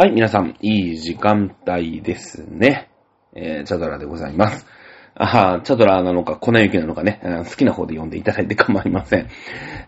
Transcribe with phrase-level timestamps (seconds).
[0.00, 2.88] はい、皆さん、いい時間帯ですね。
[3.34, 4.66] えー、チャドラでございます。
[5.14, 9.28] あチャドラなのか、粉雪なのかね、好きな方で読んでいただいて構いません。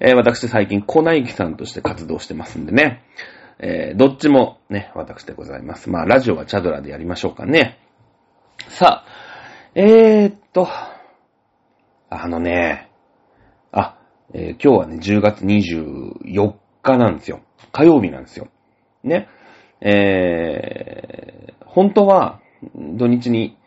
[0.01, 3.03] えー、私最近、粉雪さんとして活動してますんでね。
[3.59, 5.89] えー、どっちもね、私でございます。
[5.89, 7.79] まあ、ラジオはチャドラでやりましょうかね。
[8.69, 9.09] さあ、
[9.75, 10.69] えーっと、
[12.11, 12.91] あのね、
[13.71, 13.97] あ、
[14.35, 17.41] えー、今日はね、10月24日なんですよ。
[17.73, 18.49] 火曜日なんですよ。
[19.05, 19.31] ね。
[19.85, 22.41] えー、本当は
[22.75, 23.59] 土日に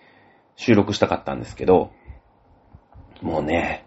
[0.56, 1.92] 収録したかったんですけど、
[3.22, 3.86] もうね、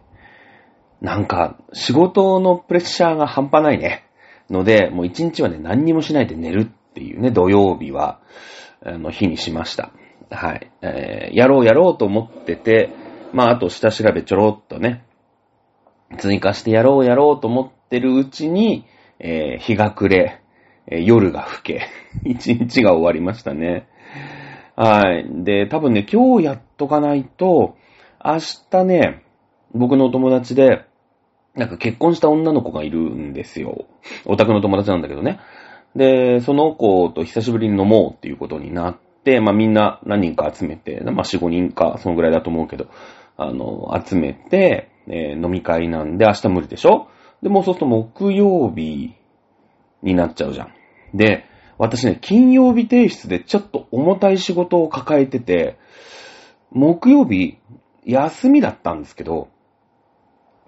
[1.00, 4.04] なんか仕事のプレッシャーが半端ないね。
[4.50, 8.20] ので、もう一日はね、何にもしないで寝るっていうね、土曜日は、
[8.84, 9.92] あの、日にしました。
[10.30, 10.70] はい。
[10.82, 12.90] えー、やろうやろうと思ってて、
[13.32, 15.04] まあ、あと下調べちょろっとね、
[16.18, 18.86] 追加してやろうやろうと思ってるうちに、
[19.18, 20.40] えー、日が暮れ、
[20.90, 21.82] え、夜が更け、
[22.24, 23.86] 一日が終わりましたね。
[24.76, 25.26] はい。
[25.44, 27.76] で、多分ね、今日やっとかないと、
[28.24, 28.38] 明
[28.70, 29.22] 日ね、
[29.74, 30.82] 僕のお友達で、
[31.54, 33.86] なんか結婚した女の子がいるんですよ。
[34.26, 35.40] オタクの友達なんだけどね。
[35.96, 42.86] で、その子と久しぶりに飲もうっていうことになって、まあみんな何人か集めて、まあ4、5人か、そのぐらいだと思うけど、
[43.36, 47.08] あの、集めて、えー、飲み会なんで明日無理でしょ？
[47.42, 49.14] で、もうそうすると木曜日
[50.02, 50.77] になっちゃうじゃん。
[51.14, 51.44] で、
[51.78, 55.78] 私ね、金曜日提出でちょっと重たい仕事を抱えてて、
[56.70, 57.58] 木曜日
[58.04, 59.48] 休みだったんですけど、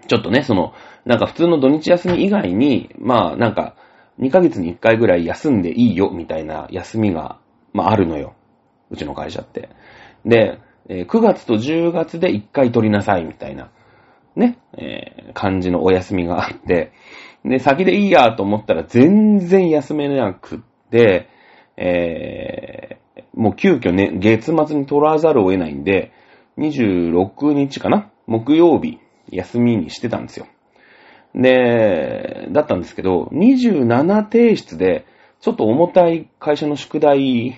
[0.06, 0.72] ちょっとね、その、
[1.04, 3.74] なんか普通の土日休み以外に、まあなんか、
[4.18, 7.38] 2ヶ月に1回ぐらい休んでいいよ、みたいな休みが、
[7.72, 8.34] まああるのよ。
[8.90, 9.70] うちの会社って。
[10.24, 13.70] で、え、9月と10月で1回取りなさい、みたいな、
[14.36, 16.92] ね、えー、感じのお休みがあって、
[17.44, 20.58] で、先でいいやと思ったら全然休めなくっ
[20.90, 21.28] て、
[21.76, 26.12] えー、もう急遽ね、月末に取らざるを得ないんで、
[26.58, 28.98] 26日かな木曜日、
[29.30, 30.46] 休みにしてたんですよ。
[31.34, 35.06] で、だったんですけど、27提出で、
[35.40, 37.56] ちょっと重たい会社の宿題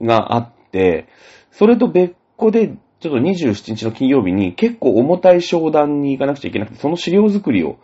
[0.00, 1.08] があって、
[1.50, 2.68] それと別個で、
[3.00, 7.78] ちょっと27日の金曜日に結構重たい商談に行かなくちゃいけなくて、その資料作りを、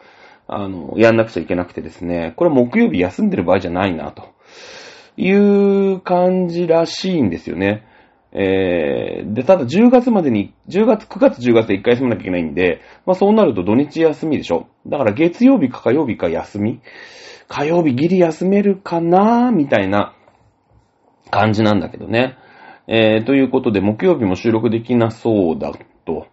[0.49, 4.25] あの、やんなくちゃいけなくてですね、これ木曜日休んでる場合じゃないな、と
[5.19, 7.85] いう感じらしいんですよね。
[8.33, 14.69] えー、で、ただ10月までに、10月、9月、10月で1回休まなきゃいけないんで、まあそうなると土日休みでしょ。
[14.87, 16.81] だから月曜日か火曜日か休み
[17.47, 20.15] 火曜日ギリ休めるかなみたいな
[21.31, 22.37] 感じなんだけどね。
[22.87, 25.73] えー、ということで、木曜日も収録できなそうだ
[26.07, 26.27] と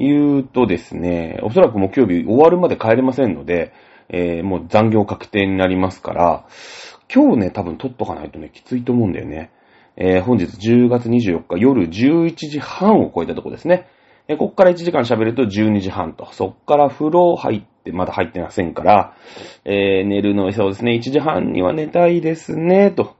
[0.00, 3.74] 言うとですね、おそらく木曜日終わるまで帰れませんので、
[4.08, 6.46] えー、もう残業確定になりますから、
[7.14, 9.50] 今日ね、多分撮っとかないとね、きついと思うんだよね。
[9.96, 13.88] えー、本日10月24日夜11時半を超えたとこですね。
[14.26, 16.32] えー、こっから1時間喋ると12時半と。
[16.32, 19.14] そっから風呂入って、まだ入ってませんから、
[19.66, 23.16] えー、寝るのそうですね、1時半には寝たいですね、と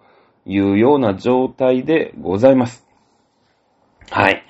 [0.47, 2.88] いうような状態でございます。
[4.10, 4.42] はい。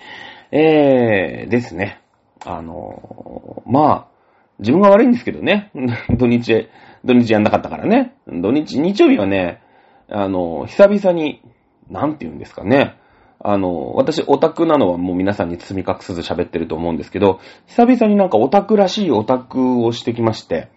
[0.53, 2.01] えー、ですね。
[2.45, 4.07] あのー、まあ、
[4.59, 5.71] 自分が悪いんですけどね。
[6.17, 6.69] 土日、
[7.05, 8.15] 土日やんなかったからね。
[8.27, 9.61] 土日、日曜日はね、
[10.09, 11.43] あのー、久々に、
[11.89, 12.97] なんて言うんですかね。
[13.43, 20.69] あの、私オタクなのはもう皆さんに包み隠さず喋ってると思うんですけど、久々になんかオタクらしいオタクをしてきまして、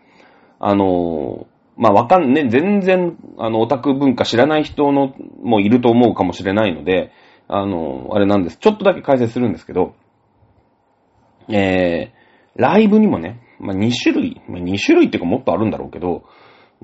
[0.60, 1.46] あの、
[1.76, 7.12] まあ、わかんね、全然、あの、オタク文化知らない人の、もいると思うかもしれないので、
[7.50, 8.58] あの、あれなんです。
[8.58, 9.94] ちょっとだけ解説するんですけど、
[11.50, 16.24] えー、ライブにもね、まあ、2種類、まあ、2種類っていうかもっとあるんだろうけど、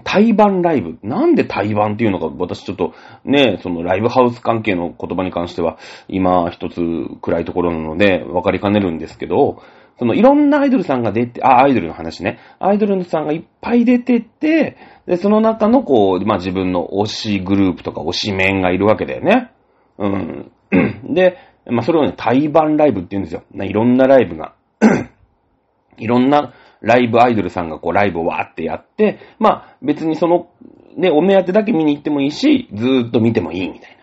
[0.03, 0.97] 対バンライブ。
[1.03, 2.93] なんで対バンっていうのか、私ちょっと
[3.25, 5.77] ね、そのライブハウス関係の言葉に関しては、
[6.07, 6.81] 今一つ
[7.21, 9.61] 暗いところなので、分かりかねるんですけど、
[9.97, 12.39] そのいろんなアイドルさんが出て、あ、アイドルの話ね。
[12.59, 19.51] アイドルさんがいっぱい出てて、で、その中のこう、まあ、自分の推しグループとか推しメンがいるわけだよね。
[19.97, 20.51] うん。
[21.13, 23.43] で、まあ、それをね、対バンライブって言うんですよ。
[23.53, 24.55] いろんなライブが。
[25.97, 30.49] いろんなライブアイドルさんがこうライブをわーってやって、まあ別にその、
[30.95, 33.97] ね、お目当てだけ見に行ってもいいし、ずーっと見てもいいみたい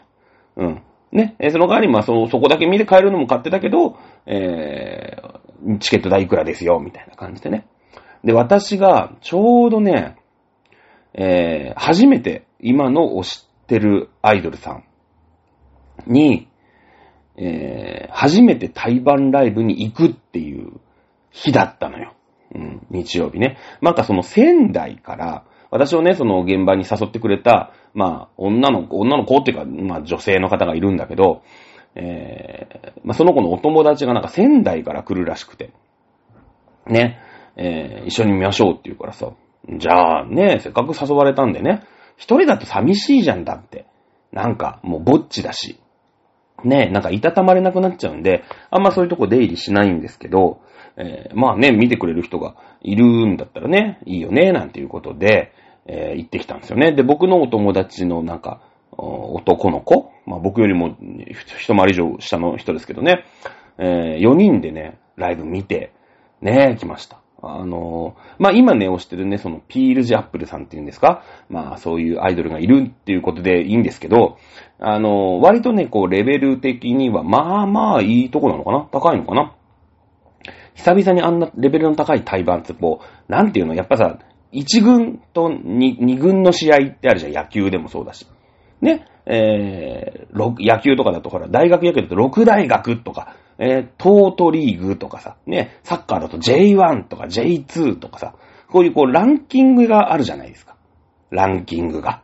[0.57, 0.67] な。
[0.67, 0.83] うん。
[1.13, 7.67] ね、その代わりまあその、そこだけ見て帰るのも買ってたけど、えー、チケット代いくらですよ、みたいな感じでね。
[8.23, 10.17] で、私がちょうどね、
[11.15, 14.85] えー、初めて今の推してるアイドルさん
[16.07, 16.49] に、
[17.37, 20.73] えー、初めて対バンライブに行くっていう
[21.31, 22.15] 日だったのよ。
[22.55, 23.59] うん、日曜日ね。
[23.83, 31.43] なんかその仙台から、私をね、その現場に誘ってくれた、まあ、女の子、女の子っていうか、まあ女性の方がいるんだけど、
[31.95, 35.73] えー、まあその子のお友達がなんか仙台から来るらしくて、
[36.87, 37.19] ね、
[37.57, 39.33] えー、一緒に見ましょうって言うからさ、
[39.69, 41.83] じゃあね、せっかく誘われたんでね、
[42.17, 43.87] 一人だと寂しいじゃんだって。
[44.33, 45.79] なんか、もうぼっちだし。
[46.67, 50.61] ね、なんかいたたまれなくなっちゃうんで、あんまそういうとこ出入りしないんですけど、
[50.97, 55.53] えー、まあね、見てくれる人がいるんだったらね、いいよね、なんていうことで、
[55.87, 56.93] えー、行ってきたんですよね。
[56.93, 58.61] で、僕のお友達のなんか、
[58.99, 60.97] 男の子まあ僕よりも
[61.59, 63.25] 一回り以上下の人ですけどね、
[63.79, 65.93] えー、4人でね、ライブ見て、
[66.41, 67.21] ね、来ました。
[67.49, 71.23] あの、まあ、今ね、推してるね、その、ピールジアップルさんっていうんですか？
[71.49, 74.39] まあ、そういうアイドルがいるっていうことでいいんですけど、
[74.79, 78.89] あの、割とね、こう、レベル的には、まあまあ、いいとこなのかな？
[78.93, 79.55] 高いのかな？
[80.75, 83.75] 久々にあんなレベルの高い対バンって、こう、なんていうの？
[83.75, 84.19] やっぱさ、
[84.53, 87.33] 1軍と 2, 2軍の試合ってあるじゃん。
[87.33, 88.27] 野球でもそうだし。
[88.81, 98.35] ね、えー、野球とかだとほら、大学野球だと6大学とか、えー、トートリーグとかさ、ね、サッカーだと J1 とか J2 とかさ、
[98.69, 100.77] こういうこうランキングがあるじゃないですか。
[101.31, 102.23] ランキングが。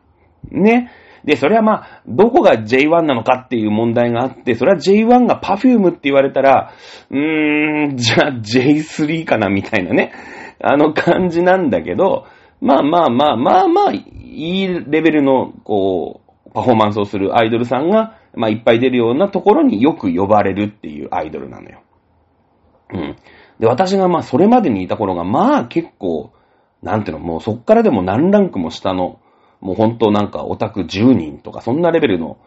[0.50, 0.90] ね。
[1.24, 6.72] で、それはまあ、どこが J1 なのかっていう問題があって、それは J1 が Perfume って言われたら、
[7.10, 10.12] うーん、じゃあ J3 かなみたいなね。
[10.60, 12.26] あの感じなんだけど、
[12.60, 21.82] まあまあまあまあまあ、いいレベルの、こう、パフォーマンスをするアイドルさんが、まあ、いっぱい出るようなところによく呼ばれるっていうアイドルなのよ。
[22.92, 23.16] うん。
[23.58, 26.32] で、私がまあ、それまでにいた頃が、まあ、結構、
[26.82, 29.20] なんていうの、もうそっからでも何ランクも下の、
[29.60, 32.38] もう本当なんかオタク10人とか、そんなレベルの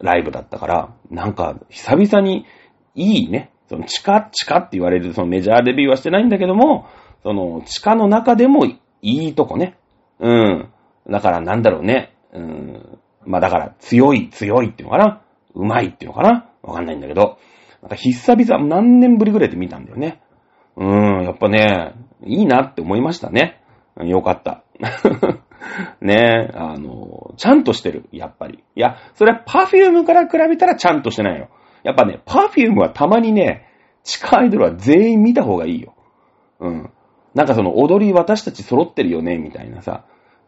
[0.00, 2.46] ライブだったから、なんか、久々に
[2.94, 6.86] いいね、その地下、地下って言われる、そのメジャーデビューはしてないんだけども、
[7.22, 9.76] その地下の中でもいいとこね。
[10.20, 10.68] うん。
[11.08, 12.14] だからなんだろうね。
[12.32, 12.99] うん。
[13.26, 15.22] まあだから強い強いっていうのかな？
[15.54, 16.48] うまいっていうのかな？
[16.62, 17.38] わかんないんだけど。
[17.82, 20.20] また久々、何年ぶりぐらいで見たんだよね。
[20.76, 21.94] うーん、やっぱね、
[22.24, 23.62] いいなって思いましたね。
[24.02, 24.62] よかった。
[26.00, 28.62] ねえあの、ちゃんとしてる、やっぱり。
[28.74, 31.48] いや、それはパフュームから比べたらちゃんとしてないよ。
[31.82, 33.66] やっぱね、 Perfume はたまにね、
[34.04, 35.94] 地下アイドルは全員見た方がいいよ。
[36.60, 36.90] うん。
[37.34, 40.04] なんかその踊り私たち揃ってるよね、みたいなさ。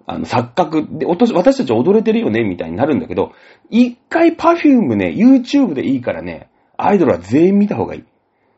[0.06, 3.32] あの、錯覚で、私たち踊れてるよね、みたいになるんだけど、
[3.70, 8.04] 一回 Perfume ね、YouTube でいいからね、アイドルは全員見た方がいい。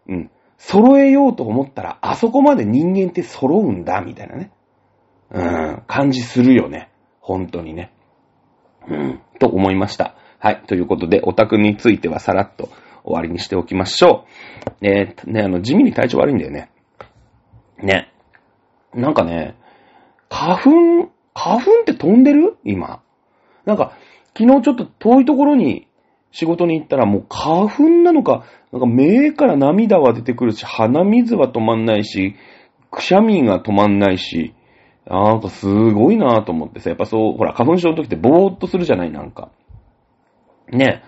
[0.09, 0.31] うん。
[0.57, 4.51] 揃えようと思ったら、あそこまで人間って揃うんだ、みたいなね。
[5.31, 6.91] うん、感じするよね。
[7.21, 7.93] 本当にね。
[8.89, 10.15] うん、と思いました。
[10.39, 10.63] はい。
[10.67, 12.69] ということで、オタクについてはさらっと
[13.03, 14.27] 終わりにしておきましょ
[14.81, 14.87] う。
[14.87, 16.71] えー、ね、あの、地味に体調悪いんだよね。
[17.83, 18.13] ね。
[18.95, 19.57] なんかね、
[20.29, 22.57] 花粉花粉って飛んでる？
[22.65, 23.03] 今。
[23.65, 23.93] なんか、
[24.37, 25.89] 昨日ちょっと遠いところに
[26.31, 32.35] 仕事に行ったらもう花粉なのか、なんか目から涙は出てくるし、鼻水は止まんないし、
[32.91, 34.55] くしゃみが止まんないし、
[35.07, 39.51] なんかすごいなぁと思ってさ、やっぱそう、ほら、花粉症の時ってぼーっとするじゃない、なんか。
[40.71, 41.03] ね。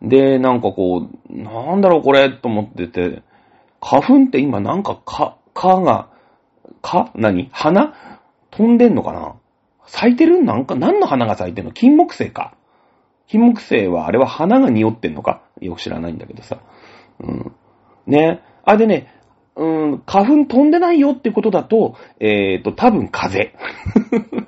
[0.00, 3.22] で、なんかこう、なんだろうこれと思ってて、
[3.80, 6.08] 花粉って今なんかか、かが、
[6.82, 7.48] か何？
[7.52, 7.94] 花
[8.50, 9.36] 飛んでんのかな？
[9.86, 11.72] 咲いてるなんか、何の花が咲いてんの？
[11.72, 12.54] 金木犀か。
[13.28, 15.42] 金木犀は、あれは花が匂ってんのか？
[15.60, 16.58] よく知らないんだけどさ。
[17.20, 17.52] うん。
[18.06, 18.42] ね。
[18.64, 19.12] あ、でね、
[19.56, 24.46] うん、花粉飛んでないよってことだと、えっ、ー、と、多分風邪。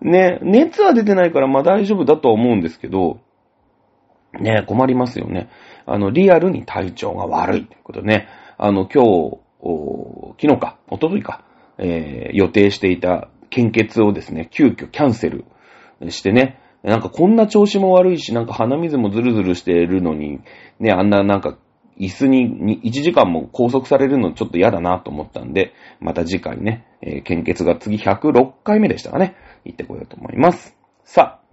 [0.00, 3.20] ね、熱は出てないからまあ大丈夫だと思うんですけど、
[4.40, 5.48] ね、困りますよね。
[5.86, 8.28] あの、リアルに体調が悪いってことね。
[8.56, 9.38] あの、今日、
[10.40, 11.44] 昨日か、おとといか、
[11.78, 15.44] えー、予定していた献血をですね、急遽キャンセル
[16.08, 20.40] してね、なんかこんな調子も悪いし、なんか鼻水もズルズルしてるのに、
[20.80, 21.56] ね、あんななんか
[21.96, 30.76] 椅子に1時間も拘束されるのちょっと嫌だなと思ったんで、また次回ね、えー、献血が次106回目でしたかね、行ってこようと思います。
[31.04, 31.44] さあ、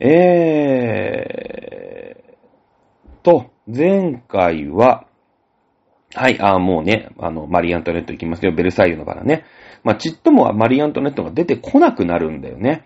[0.00, 5.06] えーと、前回は、
[6.14, 9.44] はい、あもうね、あの、マリー・アントネット行きますよ、ベルサイユのバラね。
[9.84, 12.84] まあ、ちっともはマリー・アントネットが出てこなくなるんだよね。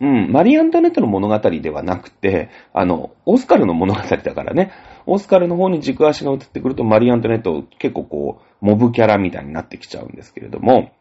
[0.00, 4.72] うん、マリー・アントネットの物語ではなくて、あの、オスカルの物語だからね、
[5.06, 10.92] オスカルの方に軸足が移ってくると、マリー・アントネット結構こう、モブキャラみたいになってきちゃうんですけれども、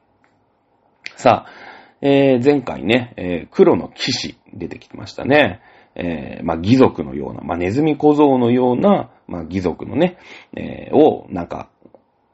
[1.16, 1.52] さあ、
[2.02, 5.62] えー、前回ね、えー、黒の騎士出てきましたね。
[5.96, 10.18] えー、まあ、義族のような、まあ、ネズミ小僧のような、まあ、義族のね、
[10.56, 11.70] えー、を、なんか、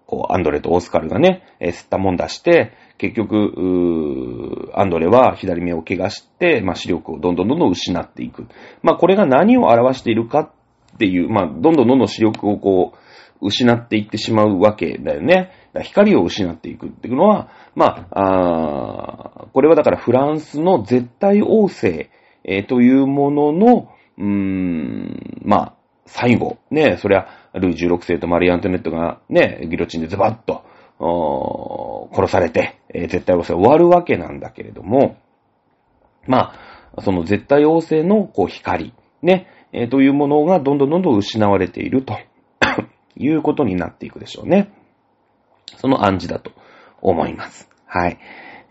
[0.05, 8.47] こう、アンドレとオスカルがね、えー、吸ったもんだして、結局、アンドレは左目を怪我して、まあ、視力をどんどんどんどん失っていく。
[8.83, 15.51] まあ、これが何を表しているかっていう、まあ、どんどんどんどん視力をこう、失っていってしまうわけだよね。
[15.81, 22.09] 光を失っていくっていうのは、まあ、あこれはだからフランスの絶対王政、
[22.43, 25.73] えーというものの、うーん、まあ、
[26.05, 30.65] 最後、ね、そりゃ、ルイ16世とマリ・アントネットがね、ギロチンでズバッと、
[32.13, 35.17] 殺されて、えー絶対王政終わるわけなんだけれども、
[36.27, 36.53] ま
[36.95, 42.17] あ、その絶対王政のこう光、ね、えーというものがどんどんどんどん失われていると
[43.15, 44.71] いうことになっていくでしょうね。
[45.77, 46.51] その暗示だと
[47.01, 47.69] 思います。
[47.85, 48.17] はい。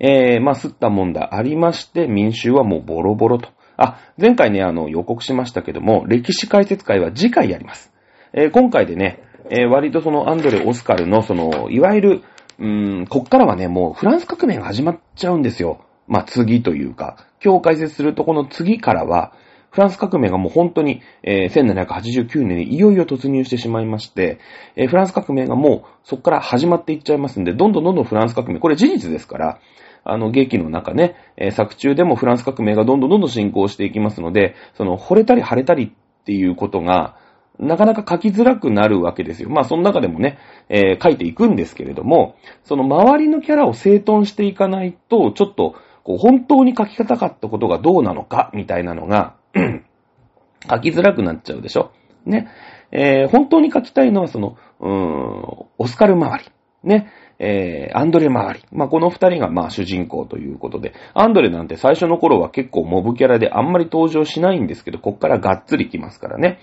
[0.01, 3.49] えー、まあ、吸ったもんだありまして、民衆はもうボロボロと。
[3.77, 7.93] あ、前回ね、あの、予告しましたけども、歴史解説会は次回やります。
[8.33, 12.23] えー今回でね、えー割とそのアンドレ・オスカルの、その、いわゆる、
[12.59, 15.85] うーん、こっからはね、もうフランス革命が始まっちゃうんですよ。
[16.07, 19.33] まあ、次というか、今日解説するとこの次からは、
[19.71, 24.41] フランス革命がもう本当に、えー1789年にいよいよ突入してしまいまして、
[24.77, 29.61] えーフランス革命がもうそこから始まっていっちゃいますんで、どんどんどんどんフランス革命、これ事実ですから、
[30.05, 37.17] あの、劇の中ね、えー作中でもフランス革命がどんどんどんどん進行していきますので、その、惚れたり腫れたりっていうことが、
[37.59, 39.51] なかなか書きづらくなるわけですよ。
[39.51, 40.39] まあ、その中でもね、
[40.69, 45.75] えー書いていくんですけれども、その周りのキャラを整頓していかないと、ちょっと、
[46.05, 49.35] こう、本当に書きたかったことがどうなのか、みたいなのが、
[50.71, 51.93] 書きづらくなっちゃうでしょ。
[52.25, 52.49] ね。
[52.91, 56.51] えー本当に書きたいのはその、うーん、オスカル周り。
[56.85, 57.11] ね。
[57.39, 58.65] えーアンドレ周り。
[58.73, 66.59] まあ、この二人がまあ主人公ということで、アンドレなんて最初の頃は結構モブキャラであんまり登場しないんですけど、こっからがっつりきますからね。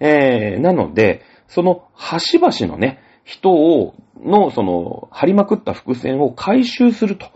[0.00, 7.26] えーなので、その端々のね、人を、の、その、張りまくった伏線を回収すると。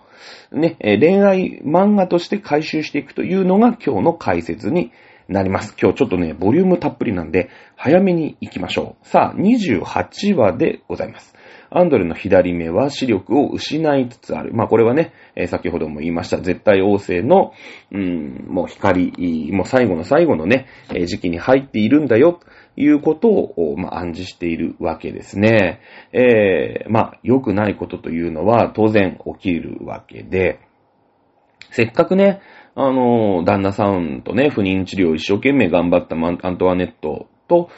[0.53, 4.93] ね、恋愛漫画として回収していくというのが今日の解説に
[5.29, 5.75] なります。
[5.81, 9.09] 今日ちょっとね、ボリュームたっぷりなんで、早めに行きましょう。
[9.09, 11.35] さあ、28話でございます。
[11.75, 14.53] アンドレの左目は視力を失いつつある。
[14.53, 17.53] まあこれはね、えー先ほども言いました、絶対王政の、
[17.91, 19.13] うん、もう光、
[19.53, 25.81] もう最後の最後のね、え時期に入っているんだよ、ということを、まあ暗示しているわけですね。
[26.13, 30.61] えーまあ良くないことというのは当然起きるわけで、
[31.71, 32.41] せっかくね、
[32.75, 37.71] あの、旦那さんとね、不妊治療を一生懸命頑張ったアントワネットと、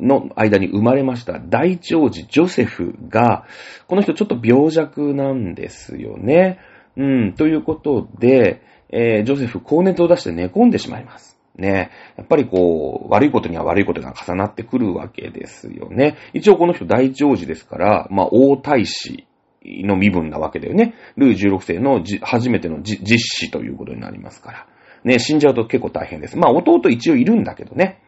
[0.00, 3.46] の間に生まれました第一王子ジョセフが、
[3.86, 6.58] この人ちょっと病弱なんですよね。
[6.96, 11.38] うん、ということで、えージョセフ高熱を出して寝込んでしまいます。
[11.56, 11.90] ね。
[12.16, 16.16] やっぱりこう、悪いことには悪いことが重なってくるわけですよね。
[16.32, 19.26] 一応この人第一王子ですから、まあ、王太子
[19.64, 20.94] の身分なわけだよね。
[21.16, 24.66] ルイ16世の初めての実子ということになりますから。
[25.04, 26.36] ね、死んじゃうと結構大変です。
[26.36, 28.00] まあ、弟一応いるんだけどね。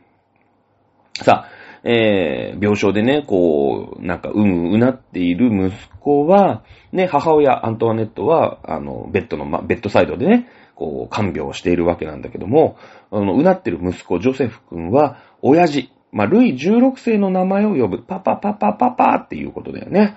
[1.25, 12.77] さあ、えー、病床でね、こう、なんか、うんうなっている息子は、ね、母親、アントワネットは、あの、ベッドの、ま、ベッドサイドでね、こう、看病をしているわけなんだけども、
[13.11, 20.17] あの、うなってる息子、ジョセフ君は、親父、まあ、ルイ16世の名前を呼ぶ、パパパパパパっていうことだよね。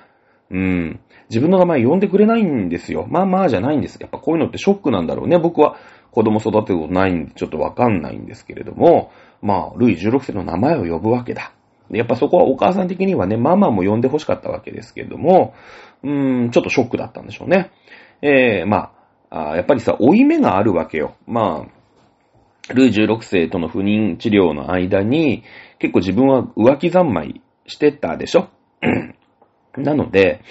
[0.50, 1.00] うん。
[1.30, 3.08] 自分の名前呼んでくれないんですよ。
[3.10, 3.98] まあまあじゃないんです。
[4.00, 5.40] やっぱこういうのってショックなんだろうね。
[5.40, 5.78] 僕は
[6.12, 11.54] 子供育てたことないんでちょっとわかんないんですけれども、まあ、ルイ16世の名前を呼ぶわけだ。
[11.90, 15.54] やっぱそこはお母さん的にはね、ママも呼んで欲しかったわけですけれども、
[16.04, 17.72] うーん、ちょっとショックだったんでしょうね。
[18.22, 18.92] えー、ま
[19.30, 21.16] あ、あやっぱりさ、負い目があるわけよ。
[21.28, 25.44] まあ、ルイ16世との不妊治療の間に、
[25.80, 28.50] 結構自分は浮気三昧してたでしょ？
[29.76, 30.42] なので、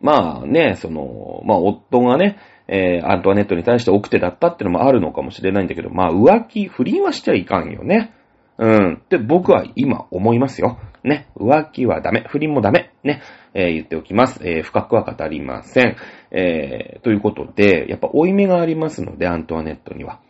[0.00, 2.38] まあね、その、まあ夫がね、
[2.68, 8.12] えー、アントワネットに対して奥手だったってのもあるのかもしれないんだけど、まあ浮気、不倫はしちゃいかんよね。
[8.58, 8.94] うん。
[8.94, 10.78] って僕は今思いますよ。
[11.04, 11.28] ね。
[11.36, 12.24] 浮気はダメ。
[12.28, 12.92] 不倫もダメ。
[13.04, 13.22] ね。
[13.54, 14.40] えー言っておきます。
[14.42, 15.96] えー深くは語りません。
[16.32, 20.20] えーということで、やっぱ負い目がありますので、アントワネットには。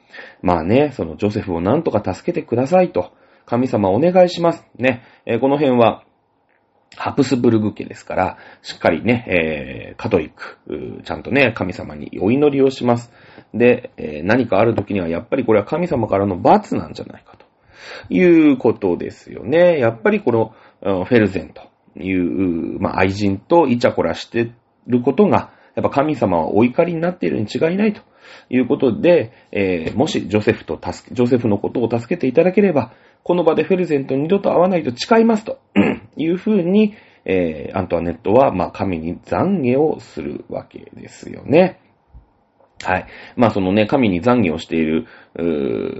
[0.43, 3.13] まあね、そのジョセフをなんとか助けてくださいと。
[3.47, 4.67] 神様お願いします。
[4.77, 5.03] ね。
[5.25, 6.05] えーこの辺は、
[6.97, 13.11] ハプスブルグ家ですから、しっかりね、えー、カトリック、ちゃんとね、神様にお祈りをします。
[13.55, 17.48] で、えー何かある時にはやっぱりこれは神様からの罰なんじゃないかと
[18.11, 19.79] いうことですよね。
[19.79, 20.55] やっぱりこの、
[21.05, 21.63] フェルゼンと
[22.01, 24.53] いう、まあ、愛人とイチャコラして
[24.87, 28.01] ることが、やっぱ神様はお怒りになっているに違いないと
[28.51, 32.93] いうことで、えーもしジョセフと助け、ジョセフのことを助けていただければ、
[33.23, 35.61] この場でフェルゼンと二度と会わないと誓いますと
[36.17, 36.95] いうふうに、
[37.25, 41.81] えー、アントワネットは、まあ、神に懺悔をするわけですよね。
[42.83, 43.07] はい。
[43.37, 45.07] まあそのね、神に懺悔をしている、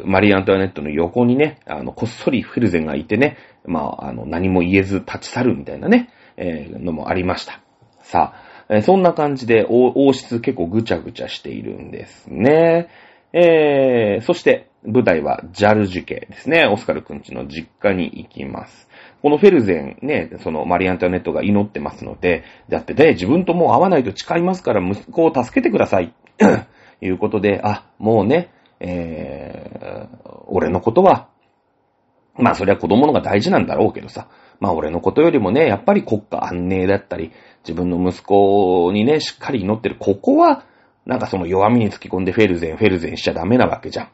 [0.05, 7.61] マリー・アントワネットの横にね、あの、こっそりフェルゼンがいてね、まあ、あの、何も言えず立ち去るみたいなね、えー、のもありました。
[8.03, 12.89] さあ、えー、そんな感じで王室結構ぐちゃぐちゃしているんですね。
[13.33, 16.67] えー、そして、舞台はジャルジュ家ですね。
[16.67, 18.89] オスカルくんちの実家に行きます。
[19.23, 26.15] このフェルゼンね、そのマリアントネットが祈ってますので、だってね、自分ともう会わないと誓いますから息子を助けてください。
[27.01, 31.29] いうことで、あ、もうね、えー、俺のことは、
[32.37, 34.29] まあそりゃ子供のが大事なんだろうけどさ、
[34.61, 37.33] まあ俺のことよりもね、やっぱり国家安寧だったり、
[37.65, 40.65] 自分の息子にね、しっかり祈ってる、ここは、
[41.07, 44.09] なんかその弱みに突き込んでフェルゼン、フェルゼンしちゃダメなわけじゃん。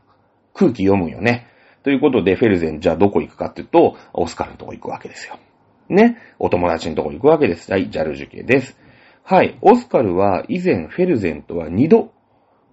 [0.54, 1.48] 空気読むよね。
[1.82, 5.38] ということで、フェルゼン、じゃあどこ行くかっていうと、オスカルのとこ行くわけですよ。
[5.88, 6.18] ね。
[6.38, 7.70] お友達のとこ行くわけです。
[7.70, 8.78] はい、ジャルジュ家です。
[9.22, 9.58] はい。
[9.60, 12.13] オスカルは以前フェルゼンとは二度、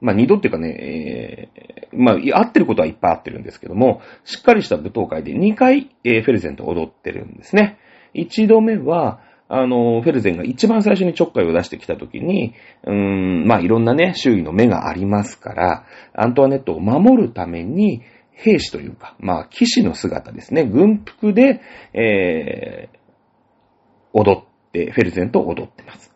[0.02, 7.78] まあ二度っていうかね、えー、まあ合ってることはいっぱい合ってるんですけども、しっかりした舞踏会で2回、えー、フェルゼンと踊ってるんですね。
[8.14, 12.54] 一度目は、あの、フェルゼンが一番最初にちょっかいを出してきたときに、
[12.84, 21.62] うーん、まあいろんなね、周囲の目がありますから、アントワネットを守るために、兵士というか、まあ騎士の姿ですね、軍服で、
[21.94, 22.98] えー、
[24.14, 26.11] 踊って、フェルゼンと踊ってます。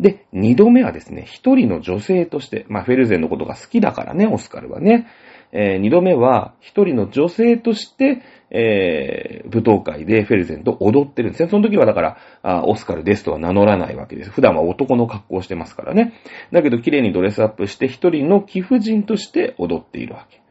[0.00, 5.06] で、二度目はですね、一人の女性として、まあフェルゼンのことが好きだからね、オスカルはね。
[5.50, 11.48] えー、二度目は一人の女性として、えー、舞踏会でフェルゼンと踊ってるんですね。
[11.48, 14.30] その時はだからあ、オスカルですとは名乗らないわけです。
[14.30, 16.12] 普段は男の格好をしてますからね。
[16.52, 20.42] だけど綺麗にドレスアップして一人の貴婦人として踊っているわけ。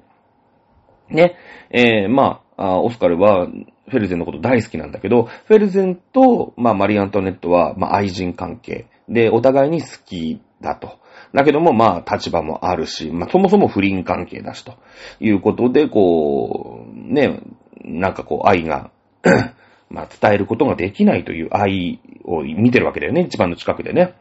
[1.14, 1.36] ね。
[1.70, 8.88] えー、まあ、オスカルはフェルゼンのこと大好きなんだけど、フェルゼンと、まあ、マリー・アントネットは、まあ、愛人関係。
[9.10, 11.00] で、お互いに好きだと。
[11.34, 14.76] だけども、まあ、立場もあるし、まあ、そもそも不倫関係だし、と
[15.20, 17.42] いうことで、こう、ね、
[17.84, 18.92] なんかこう、愛が
[19.90, 24.16] まあ、伝えることができないという愛を見てるわけだよね、一番の近くでね。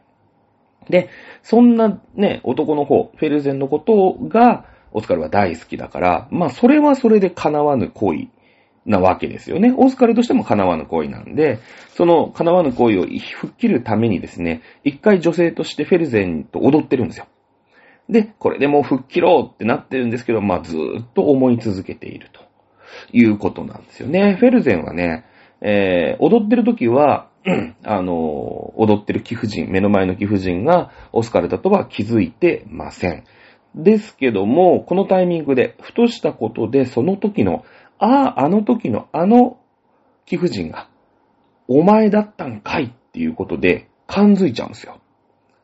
[0.89, 1.09] で、
[1.43, 8.29] そんなね、男の方、フェルゼンのことが、オスカルは大好きだから、まあ、それはそれで叶わぬ恋
[8.87, 9.73] なわけですよね。
[9.77, 11.59] オスカルとしても叶わぬ恋なんで、
[11.95, 17.27] その叶わぬ恋を吹っ切るためにですね、一回女性としてフェルゼンと踊ってるんですよ。
[18.09, 22.41] で、これでもう吹っ切ろうってなってるんですけど、まあずーっと思い続けていると
[23.11, 24.37] いうことなんですよね。
[24.39, 25.25] フェルゼンはね、
[25.59, 27.29] えー、踊ってる時は、
[27.83, 33.23] あの、踊ってる貴婦人、目の前の貴婦人がオスカルだとは気づいてません。
[33.75, 37.63] ですけども、このタイミングで、ふとしたことで、その時の
[37.99, 39.57] ああ、あの時のあの
[40.25, 40.89] 貴婦人が、
[41.67, 44.99] お前だったんかいっていうことで、感づいちゃうんですよ。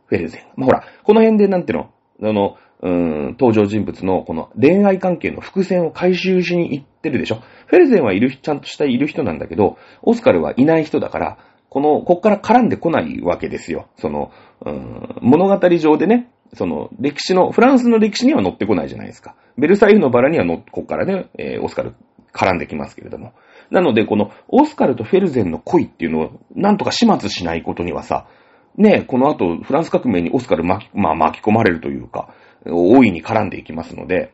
[0.07, 0.41] フェルゼン。
[0.55, 1.89] まあ、ほら、この辺でなんていうの、
[2.29, 7.41] あの、うーん、登場人物のこの恋愛関係の伏線を回収しに行ってるでしょ？
[7.67, 11.37] フェルゼンはいる、ちゃんとしたいる人なんだけど、オスカルはいない人だから、
[11.69, 13.87] この、こっから絡んでこないわけですよ。
[13.97, 19.35] その、うーん、物語上でね、その、歴史の、フランスの歴史には乗ってこないじゃないですか。
[19.57, 21.95] ベルサイユのバラにはの、こっからね、えー、オスカル
[22.33, 23.33] 絡んできますけれども。
[23.69, 28.27] なので、このオスカルとフェルゼンの恋っていうのをなんとか始末しないことにはさ、
[28.75, 32.33] ねこの後フランス革命にオスカル巻き、まあ、巻き込まれるというか、
[32.65, 34.33] 大いに絡んでいきますので、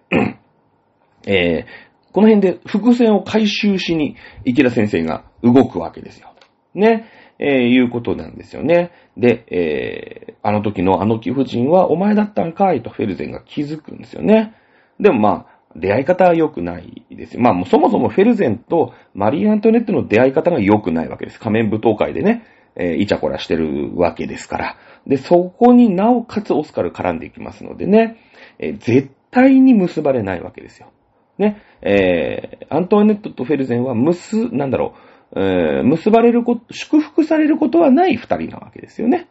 [1.28, 6.34] えー、この辺で伏線を回収しに池田先生が動くわけですよ。
[6.74, 7.10] ね。
[7.40, 8.92] えー、いうことなんですよね。
[9.18, 14.54] で、えー、あの時のあの貴婦人はお前だったんかいとフェルゼンが気づくんですよね。
[15.00, 17.42] でもまあ、出会い方は良くないですよ。
[17.42, 21.40] まあ、そもそもフェルゼンとマリー・アントネットの出会い方が良くないわけです。
[21.40, 22.44] 仮面舞踏会でね、
[22.76, 24.78] えー、イチャコラしてるわけですから。
[25.06, 28.18] で、そこになおかつオスカル絡んでいきますのでね、
[28.58, 30.92] えー、絶対に結ばれないわけですよ。
[31.38, 34.94] ね、えー、アントネットとフェルゼンは結、なんだろ
[35.34, 39.30] う、えー、結ばれること、祝福されることはない二人なわけですよね。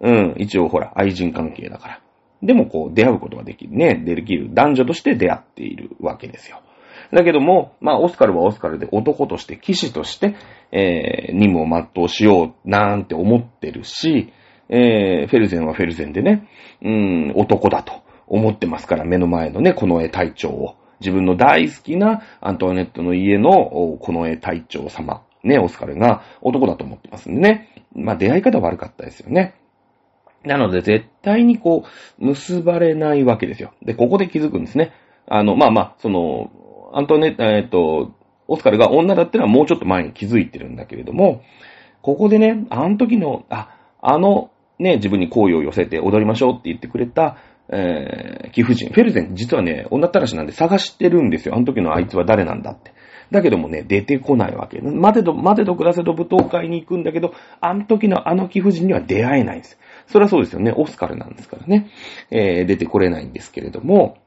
[0.00, 2.00] うん、一応ほら、愛人関係だから。
[2.42, 6.60] でもこう出会うことができるね、できる男女として出会っているわけですよ。
[7.12, 10.36] だけども、まあ、オスカルはオスカルで男として、騎士として、
[10.70, 14.32] えー、任務を全うしよう、なんて思ってるし、
[14.68, 16.48] えー、フェルゼンはフェルゼンでね、
[16.82, 17.92] うん、男だと
[18.28, 20.76] 思ってますから、目の前のね、この絵隊長を。
[21.00, 23.50] 自分の大好きなアントワネットの家の
[24.00, 27.68] この絵隊長様、ね、オスカルが男だと思ってますんでね。
[27.94, 29.54] まあ、出会い方悪かったですよね。
[30.44, 31.84] なので、絶対にこ
[32.18, 33.72] う、結ばれないわけですよ。
[33.82, 34.92] で、ここで気づくんですね。
[35.26, 36.50] あの、まあまあ、その、
[36.92, 38.12] アントネ、えっと、
[38.48, 41.42] オスカルが女だってのはもうちょっと前に気づいてるんだけれども、
[42.02, 47.36] ここでね、あの時の、あ、あの、ね、自分に好意を寄せて踊りましょうって言ってくれた、
[47.72, 48.90] えー、貴婦人。
[48.90, 51.54] フェルゼン、実はね、女ったらしなんで探してるんですよ。
[51.54, 52.92] あの時のあいつは誰なんだって。
[53.30, 54.80] だけどもね、出てこないわけ。
[54.80, 59.78] 待てど、待てど暮らせど舞踏会に行くんだけど、あの時のあの貴婦人には出会えないんです。
[60.10, 60.72] それはそうですよね。
[60.76, 61.88] オスカルなんですからね。
[62.30, 64.18] えー、出てこれないんですけれども、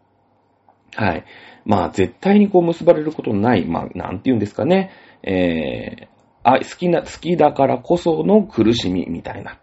[0.95, 1.25] はい。
[1.65, 4.91] まあ、絶対にこう結ばれることのない、まあ、なんて言うんですかね。
[5.23, 6.07] えー、
[6.43, 9.59] あ、好きな、好きだからこその苦しみみたいな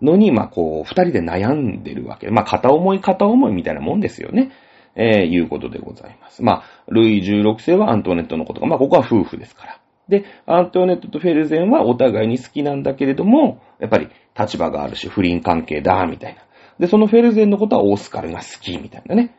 [0.00, 2.30] のに、まあ、こう、二人で悩んでるわけ。
[2.30, 4.50] まあ、片思い片思いみたいなもんですよね。
[4.94, 6.42] えー、いうことでございます。
[6.42, 9.80] まあ、ルイ16世はアントネットのことが、まあ、ここは夫婦ですから。
[10.08, 14.08] で、アントネットとフェルゼンはお互いに好きなんだけれども、やっぱり
[14.38, 16.42] 立場があるし、不倫関係だ、みたいな。
[16.78, 19.34] で、そのフェルゼンのことはオスカルが好き、みたいなね。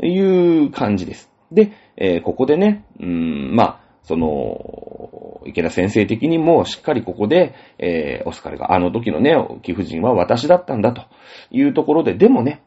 [0.00, 1.30] いう感じです。
[1.50, 11.02] で、えー、ここでね、うーん、まあ、その、池田先生的にもしっかりここで、えー、オスカルがあの時のね、貴婦人は私だったんだと
[11.50, 12.62] いうところで、でもね、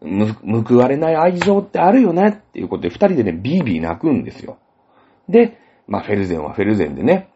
[0.00, 4.58] む報われない愛情ってあるよねっていうことで、二人でね、ビービー泣くんですよ。
[5.28, 7.30] で、まあ、フェルゼンはフェルゼンでね、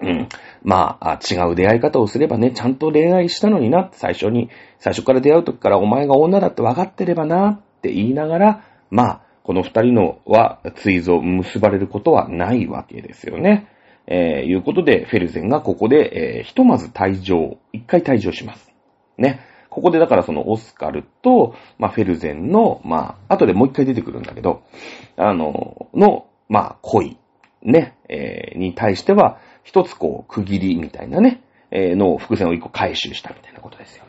[0.00, 0.28] うん。
[0.62, 13.68] まあ、違う出会い方をすればね、ちゃんと恋愛したのにな、最初に、最初から出会う時からお前が女だって分かってればな、って言いながら、まあ、この二人のは、追贈結ばれることはないわけですよね。
[14.06, 18.72] えー、いうことで、フェルゼンがここで、えー、ひとまず退場、一回退場します。
[19.16, 19.40] ね。
[19.70, 24.62] ここでだからそのオスカルと、まあ、フェルゼンの、まあ、後でもう一回出てくるんだけど、
[25.16, 27.18] あの、の、まあ、恋、
[27.62, 34.04] ね、えー、に対しては、一つこう、区切りみたいなね、え、の伏線を一個回収したみたいなことですよ。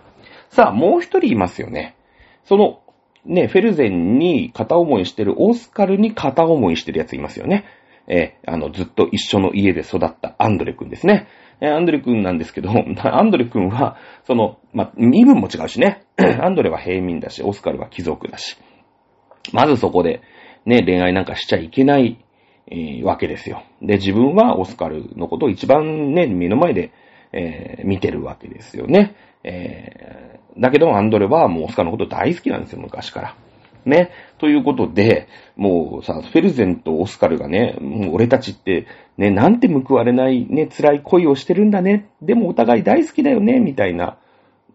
[0.50, 1.96] さあ、もう一人いますよね。
[2.44, 2.82] その、
[3.26, 7.66] ね、フェルゼンに片思いしてる、オスカルに片思いしてるやついますよね。
[8.08, 11.28] えー、あの、ずっと一緒の家で育ったアンドレ君ですね。
[11.62, 12.70] えアンドレ君なんですけど、
[13.04, 16.04] アンドレ君は、その、ま身分も違うしね。
[16.18, 18.58] アンドレは平民だし、オスカルは貴族だし。
[19.54, 20.22] まずそこで、
[20.66, 22.18] ね、恋愛なんかしちゃいけない、
[22.68, 23.64] えー、わけですよ。
[23.82, 26.92] で、自分はオスカルのことを一番ね、目の前で、
[27.32, 29.16] えー、見てるわけですよね。
[29.44, 33.36] えー、だけどアンドレはもうオスカルのこと大好きなんですよ、昔から。
[33.86, 34.12] ね。
[34.40, 42.10] ということで、もうさ、フェルゼンとオスカルがね、もう俺たちって、ね、なんて報われないね、辛い恋をしてるんだね。
[42.22, 44.18] でもお互い大好きだよね、みたいな、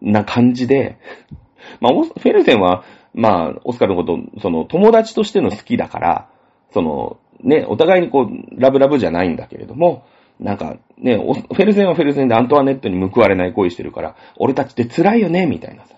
[0.01, 0.97] な感じで、
[1.79, 6.29] まあ、フェルゼンは、まあ、オスカルのこと、その、友達としての好きだから、
[6.71, 10.03] その、ね、お互いにこう、ラブラブじゃないんだけれども、
[10.39, 15.95] なんか、ね、フェルゼンはフェルゼンでアントワネットに報われない恋してるから、俺たちって辛いよね、みたいなさ。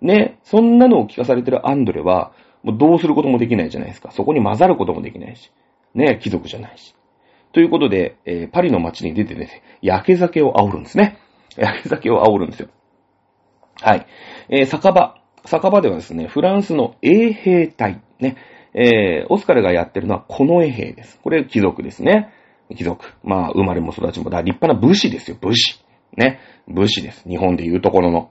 [0.00, 2.32] ね、そんなのを聞かされてるアンドレは、
[2.62, 4.10] もうどうすることもできないじゃないですか。
[4.10, 5.50] そこに混ざることもできないし。
[5.94, 6.94] ね、貴族じゃないし。
[7.52, 11.18] ということで、えー、パリの街に出てね、焼け酒を煽るんですね。
[11.56, 12.68] 焼け酒を煽るんですよ。
[13.80, 14.06] はい。
[14.48, 15.16] えー、酒場。
[15.44, 18.00] 酒場ではですね、フランスの衛兵隊。
[18.20, 18.36] ね。
[18.74, 21.18] えー、オスカルがやってるのはこの衛兵です。
[21.22, 22.32] これ貴族ですね。
[22.74, 23.04] 貴族。
[23.22, 25.84] まあ、生まれも育ちも、だ立派な武士ですよ、武士。
[26.16, 26.40] ね。
[26.68, 27.28] 武士です。
[27.28, 28.30] 日本でいうところの。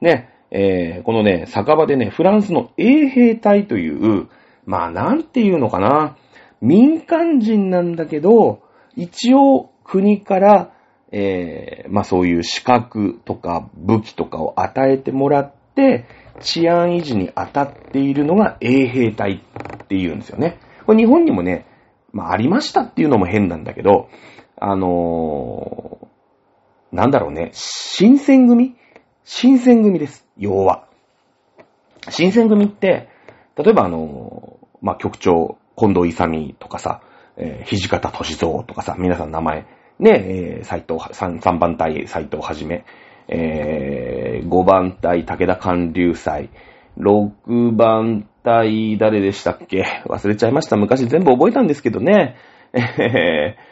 [0.00, 0.30] ね。
[0.50, 4.28] えー、このね、酒場でね、フランスの衛兵隊という、
[4.64, 6.16] まあなんていうのかな、
[6.60, 8.62] 民間人なんだけど、
[8.96, 10.72] 一応国から、
[11.12, 15.57] えー、まあそういう資格とか武器とかを与えてもらって、
[16.40, 19.42] 治安維持に当たっているのが衛兵隊
[19.82, 20.58] っていうんですよね。
[20.86, 21.66] これ日本にもね、
[22.12, 24.08] まあありましたっていうのも変なんだけど、
[24.56, 28.76] あのー、なんだろうね、新選組？
[29.24, 30.26] 新選組です。
[30.36, 30.86] 要は。
[32.08, 33.08] 新選組って、
[33.56, 37.02] 例えばあの、まあ、局長、近藤勇とかさ、
[37.36, 39.66] えー、土方歳三とかさ、皆さん名前、
[39.98, 42.84] ね、えー、斎藤、3, 3番隊斎藤はじめ、
[43.28, 46.50] えー、5番隊武田官流祭、
[46.98, 49.84] 6番隊誰でしたっけ？
[50.06, 50.76] 忘れちゃいました。
[50.76, 52.36] 昔全部覚えたんですけどね。
[52.74, 53.68] えー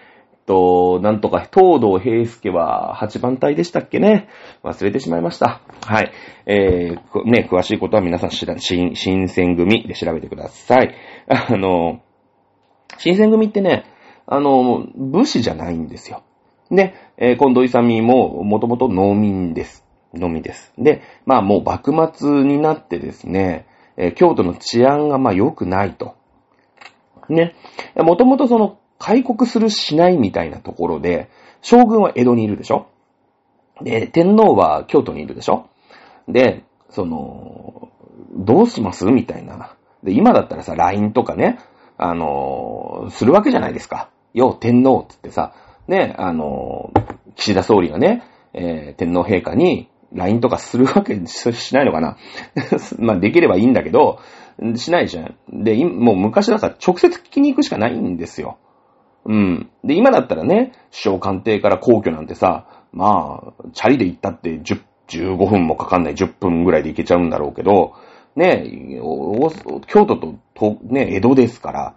[0.47, 4.29] と、なんとか、東堂平介は8番隊でしたっけね？
[4.63, 5.61] 忘れてしまいました。
[5.85, 6.13] はい。
[6.47, 10.95] えー、ね、詳しいことは皆さん知ら、新、新選組で調べてください。
[11.27, 12.01] あの、
[12.99, 13.85] 新選組ってね、
[14.27, 16.23] あの、武士じゃないんですよ。
[16.71, 19.85] で、えー、近藤勇も、もともと農民です。
[20.15, 20.73] のみです。
[20.79, 26.15] で、まあもう幕末になってですね、えー、京都の治安がまあ良くないと。
[27.29, 27.55] ね。
[27.97, 31.29] もともとその開国するしないみたいなところで、
[31.61, 32.87] 将軍は江戸にいるでしょ？
[33.83, 35.69] で、天皇は京都にいるでしょ？
[36.29, 37.91] で、その、
[38.37, 39.05] どうします？
[39.07, 39.77] みたいな。
[40.03, 41.59] で、今だったらさ、LINE とかね、
[41.99, 44.11] あのするわけじゃないですか。
[44.35, 45.55] よ、天皇っつってさ、
[45.89, 46.93] ね、あの
[47.37, 48.23] 岸田総理がね、
[48.55, 52.17] えー、天皇陛下に LINE とかするわけしないのかな
[52.99, 54.19] まあ、できればいいんだけど、
[54.77, 55.37] しないじゃん。
[55.53, 58.59] で、もう昔だから直接聞きに行くしかないんですよ。
[59.27, 59.71] うん。
[59.85, 67.95] で、今だったらね、首相官邸から皇居なんてさ、まあ、チャリで行ったって10、15分もかかんない10分ぐらいで行けちゃうんだろうけど、
[68.35, 68.65] ね、
[69.87, 71.95] 京都と、と、ね、江戸ですから、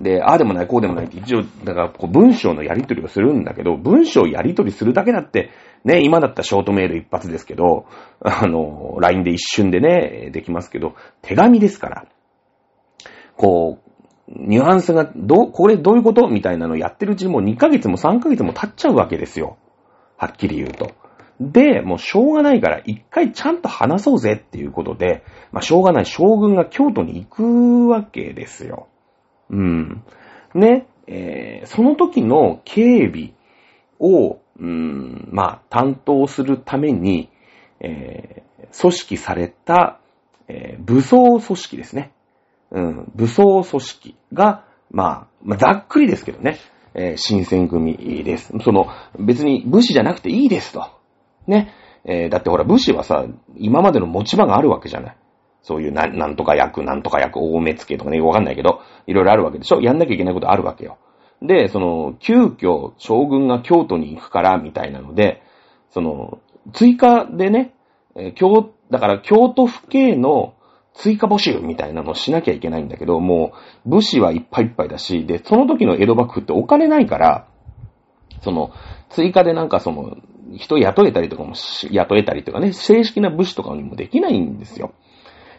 [0.00, 5.50] で、ああでもない、こうでもないって一応、だからこう文章のやり取りをするんだけど、文章やり取りするだけだって、
[5.84, 7.86] ね、今だったらショートメール一発ですけど、
[8.20, 12.06] あの、LINE で一瞬でね、できますけど、手紙ですから、
[13.36, 13.84] こう、
[14.28, 16.28] ニュアンスが、ど、これどういうこと？
[16.28, 19.58] みたいなのをやってるうちにもう2ヶ月も3ヶ月も経っちゃうわけですよ。
[20.16, 20.92] はっきり言うと。
[21.40, 28.88] で、もうしょうがないから一回ちゃんと話そうぜっていうことで、まあしょうがない将軍が京都に行くわけですよ。
[29.50, 30.04] うん。
[30.54, 33.32] ね、えー、その時の警備
[33.98, 37.28] を、うん、まあ担当するために、
[37.80, 40.00] えー、組織された、
[40.48, 42.12] えー、武装組織ですね。
[42.70, 46.58] うん、武装組織が、まあ、まあ、ざっくりですけどね、
[46.94, 48.52] えー、新選組です。
[48.62, 48.86] その、
[49.18, 50.88] 別に武士じゃなくていいですと。
[51.46, 51.72] ね。
[52.04, 53.26] えー、だってほら、武士はさ、
[53.56, 55.16] 今までの持ち場があるわけじゃない。
[55.64, 59.80] そういうな、なんとか役、なんとか役、大目付けとかね、わかんないけど、いろいろあるわけでしょ？
[59.80, 60.98] やんなきゃいけないことあるわけよ。
[61.40, 65.42] で、その、急遽、将軍が京都に行くから、みたいなので、
[65.88, 66.38] その、
[66.74, 67.72] 追加でね、
[68.14, 70.52] え、京、だから京都府警の
[70.92, 73.52] 追加募集みたいなのをしなきゃいけないんだけど、も
[73.86, 77.48] う、武士はいっぱいいっぱいだし、で、その時の江戸幕府ってお金ないから、
[78.42, 78.70] その、
[79.08, 80.18] 追加でなんかその、
[80.56, 81.54] 人雇えたりとかも
[81.90, 84.92] 雇えたりとかね、正式な武士とかにもできないんですよ。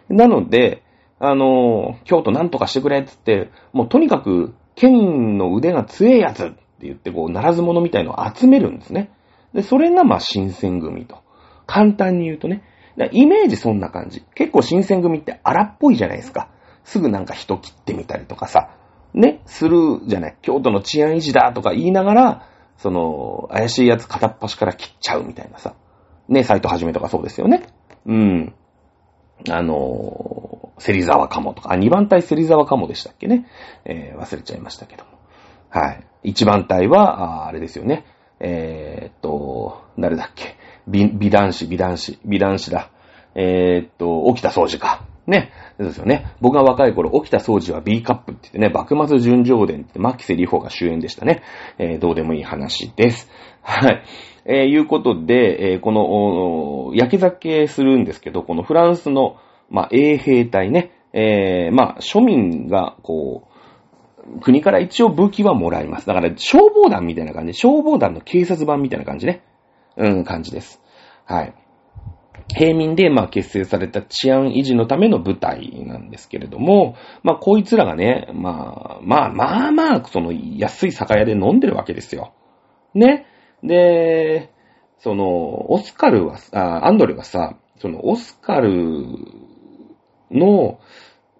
[0.09, 0.83] なので、
[1.19, 9.11] あの、京都なんとかしてくれってって、もうとにかく、剣の腕が強いやつって言って、こう、ならず者みたいのを集めるんですね。
[9.53, 11.19] で、それがまあ、新選組と。
[11.65, 12.63] 簡単に言うとね。
[13.11, 14.21] イメージそんな感じ。
[14.35, 16.49] 結構新選組って荒っぽいじゃないですか。
[16.83, 18.69] すぐなんか人切ってみたりとかさ。
[19.13, 20.37] ね、するじゃない。
[20.41, 25.73] 京都の治安維持だとか言いながら、その、怪しいやつ片っ端から切っちゃうみたいなさ。
[26.27, 27.63] ね、サイト始めとかそうですよね。
[28.05, 28.53] うん。
[29.49, 33.47] あのー、芹沢鴨とか、あ、2番隊芹沢鴨でしたっけね。
[33.85, 35.11] えー、忘れちゃいましたけども。
[35.69, 35.91] は
[36.23, 36.31] い。
[36.31, 38.05] 1番隊は、ああれですよね。
[38.39, 40.57] えー、っと、誰だっけ。
[40.87, 42.89] 美、美男子、美男子、美男子だ。
[43.35, 45.05] えー、っと、沖田総司か。
[45.27, 45.51] ね。
[45.77, 46.31] そうですよね。
[46.39, 51.43] 僕が若い頃、沖田総司は B カップって言ってね、幕末純情伝って牧瀬里穂が主演でしたね。
[51.77, 53.29] えー、どうでもいい話です。
[53.61, 54.03] はい。
[54.45, 59.37] え、いうことで、え、この、焼き酒するんですけど、このフランスの、
[59.69, 66.07] まあ、衛兵隊ね、え、まあ、庶民が、こう、国から一応武器はもらいます。
[66.07, 69.43] だから、消防団みたいな感じ、消防団の警察版みたいな感じね。
[69.97, 70.81] うん、感じです。
[71.25, 71.53] はい。
[72.53, 82.33] 平民で、まあ、結成された治安維持のための部隊なんですけれども、まあ、こいつらがね、まあ、まあ、まあまあ、その、安い酒屋で飲んでるわけですよ。
[82.93, 83.25] ね。
[83.67, 84.49] で、
[84.99, 89.05] その、オスカルはあ、アンドレはさ、その、オスカル
[90.31, 90.79] の、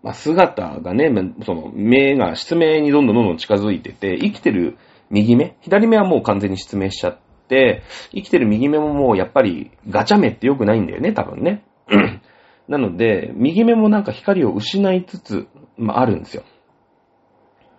[0.04, 1.12] まあ、姿がね、
[1.46, 4.78] その、目が失明にどんどんどんどん近づいてて、生きてる
[5.10, 11.64] 右目、左目はもう完全に失明しちゃって、生きてる右目ももうやっぱりガチャ目って良くないんだよね、多分ね。
[12.68, 16.44] なので、右目もなんか光を失いつつ、まあ、あるんですよ。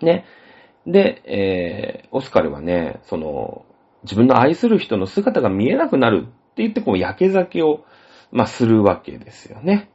[0.01, 0.25] ね。
[0.87, 3.65] で、えー、オスカルはね、その、
[4.07, 7.85] 自分の愛する人の姿が見えなくなるって言って、こう、焼け酒を、
[8.31, 9.91] まあ、するわけですよね。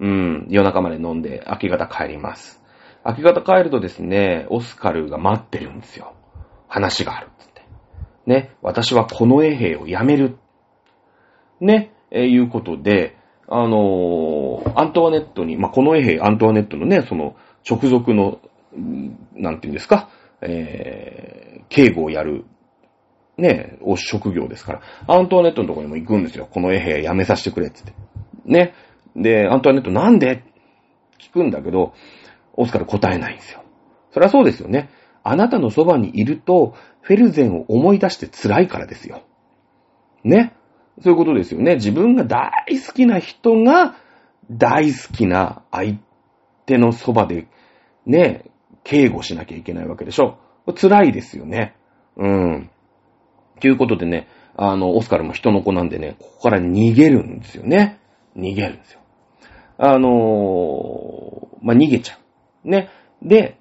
[0.00, 2.60] うん、夜中まで飲んで、明け方帰ります。
[3.04, 6.14] 明け方帰るとですね、オスカルが待ってるんですよ。
[6.66, 7.62] 話があるっって。
[8.26, 10.38] ね、私はこの衛兵を辞める。
[11.60, 13.16] ね、えー、いうことで、
[13.48, 17.36] あのー、アントワネットに、まあ、この衛兵、アントワネットのね、その、
[17.68, 18.40] 直属の、
[19.34, 20.08] なんていうんですか、
[20.40, 22.44] えー、警護をやる
[23.38, 26.46] ね、お職業ですから、アントワネットのとこにも行くんですよ。
[26.50, 27.80] この衛兵やめさせてくれって。
[28.44, 28.74] ね。
[29.16, 30.44] で、アントワネットなんで？
[31.18, 31.94] 聞くんだけど、
[32.54, 33.62] オスカル答えないんですよ。
[34.10, 34.90] そりゃそうですよね。
[35.22, 39.22] あなたのそばにいると、フェルゼンを思い出して辛いからですよ。
[40.24, 40.52] ね。
[41.00, 41.76] そういうことですよね。
[41.76, 43.96] 自分が大好きな人が、
[44.50, 45.98] 大好きな相
[46.66, 47.46] 手のそばで、
[48.04, 48.44] ね、
[48.84, 50.38] 警護しなきゃいけないわけでしょ。
[50.74, 51.74] 辛いですよね。
[52.16, 52.70] うん。
[53.60, 58.00] ということでね、あの、オスカルも人の子なんでね、ここから逃げるんですよね。
[58.36, 59.00] 逃げるんですよ。
[59.78, 62.18] あのー、まあ、逃げちゃ
[62.64, 62.68] う。
[62.68, 62.90] ね。
[63.22, 63.58] で、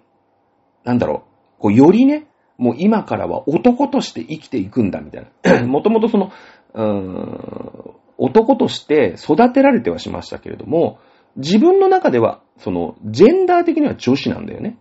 [0.83, 1.23] なんだろ
[1.59, 2.27] う、こう、よりね、
[2.57, 5.65] もう今からは男として生きていくんだ、みたいな。
[5.65, 6.31] もともとその、
[6.73, 10.99] うーん、男として育てられてはしましたけれども、
[11.37, 14.77] 自分の中では、その、ジェンダー的には女子なんだよね。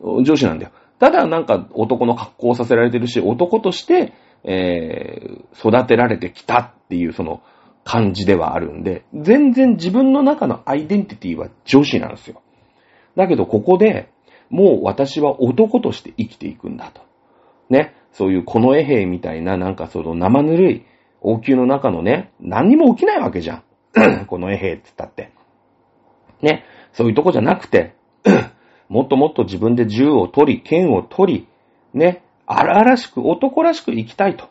[0.00, 0.72] 女子なんだよ。
[0.98, 4.12] ただなんか男の格好をさせられてるし、男として、
[4.44, 7.42] えー、育てられてきたっていうその
[7.84, 12.42] 感じではあるんで、全然自分の中のアイデンティティは女子なんですよ。
[13.16, 14.10] だけどここで、
[14.50, 17.02] もう私は男として生きていくんだと。
[17.68, 17.94] ね。
[18.12, 20.86] そういうこの絵兵みたいななんかその生ぬるい
[21.20, 23.62] 王宮の中のね、何にも起きないわけじゃん。
[24.26, 25.32] この絵兵って言ったって。
[26.42, 26.64] ね。
[26.92, 27.94] そういうとこじゃなくて、
[28.88, 31.48] もっともっと自分で銃を取り、剣を取り、
[31.94, 34.48] ね、荒々しく、男らしく生きたいと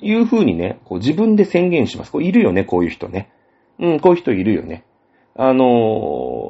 [0.00, 2.12] いうふうにね、こう自分で宣言します。
[2.12, 3.30] こういるよね、こういう人ね。
[3.78, 4.84] うん、こういう人いるよね。
[5.36, 5.66] あのー、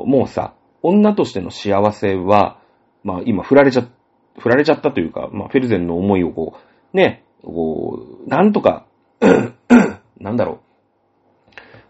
[0.06, 2.58] もうさ、女としての幸せは、
[3.02, 3.86] まあ今振られちゃ、
[4.38, 6.58] 振られちゃったというか、まあフェルゼンの思いをこ
[6.92, 8.86] う、ね、こう、なんとか
[10.20, 10.58] なんだろう、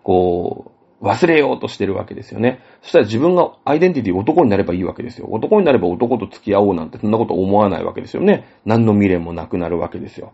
[0.05, 0.74] こう、
[1.05, 2.61] 忘れようとしてるわけですよね。
[2.81, 5.29] そしたら自分がアイデンティティ男になればいいわけですよ。
[5.31, 8.47] 男になれば男と付き合おうなんてそんなこと思わないわけですよね。
[8.65, 10.33] 何の未練もなくなるわけですよ。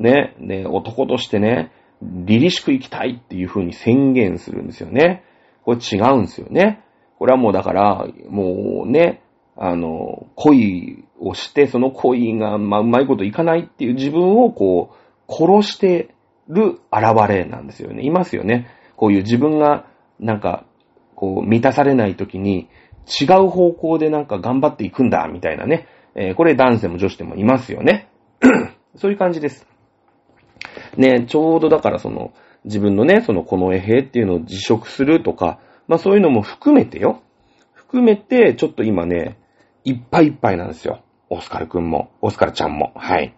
[0.00, 1.70] ね、ね、男としてね、
[2.02, 5.24] 凛々しく生きたいっていう風に宣言するんですよね。
[5.64, 6.82] これ違うんですよね。
[7.18, 9.22] これはもうだから、もうね、
[9.56, 14.90] あの、恋をして、その恋が、まあ、うまいこといかないっていう自分をこ
[15.28, 16.14] う、殺して
[16.48, 18.04] る現れなんですよね。
[18.04, 18.68] いますよね。
[18.96, 19.86] こういう自分が
[20.20, 20.64] なんか、
[21.14, 22.68] こう、満たされない時に、
[23.20, 25.86] 違う方向でなんか頑張っていくんだ、みたいなね。
[26.14, 28.08] えー、これ男性も女子でもいますよね。
[28.96, 29.66] そういう感じです。
[30.96, 32.32] ね、ちょうどだからその、
[32.64, 37.22] 自分のね、そのこの絵兵っていうのを辞職するとか、まあそういうのも含めてよ。
[37.72, 39.38] 含めて、ちょっと今ね、
[39.84, 41.02] いっぱいいっぱいなんですよ。
[41.30, 42.92] オスカルくんも、オスカルちゃんも。
[42.96, 43.34] はい。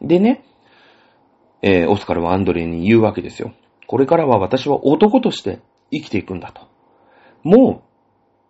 [0.00, 0.44] でね、
[1.62, 3.52] えー、オスカルはアンドレに言うわけですよ。
[3.86, 6.62] これからは私は男として生きていくんだと。
[7.42, 7.82] もう、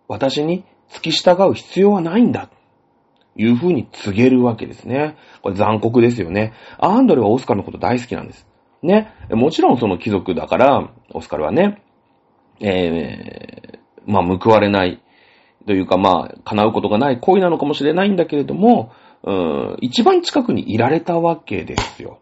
[0.07, 2.49] 私に付き従う必要はないんだ。
[3.35, 5.15] いうふうに告げるわけですね。
[5.41, 6.53] これ残酷ですよね。
[6.77, 8.45] アンドレはオスカルのこと大好きなんです。
[8.81, 9.13] ね。
[9.29, 11.81] もちろんその貴族だから、オスカルはね、
[12.59, 15.01] えー、まあ報われない
[15.65, 18.91] というかまあ叶うことがない恋なのかもしれないんだけれども、
[19.23, 22.19] うん、一番近くにいられたわけですよ。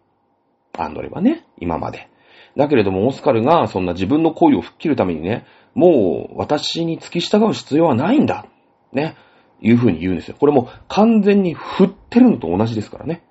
[0.78, 2.10] アンドレはね、今まで。
[2.58, 8.48] だけれども、オスカルがそんな自分の恋を吹っ切るためにね、もう私に付き従う必要はないんだ。
[8.92, 9.16] ね。
[9.62, 10.36] いう風に言うんですよ。
[10.40, 13.24] これも完全に振ってるのと同じですからね。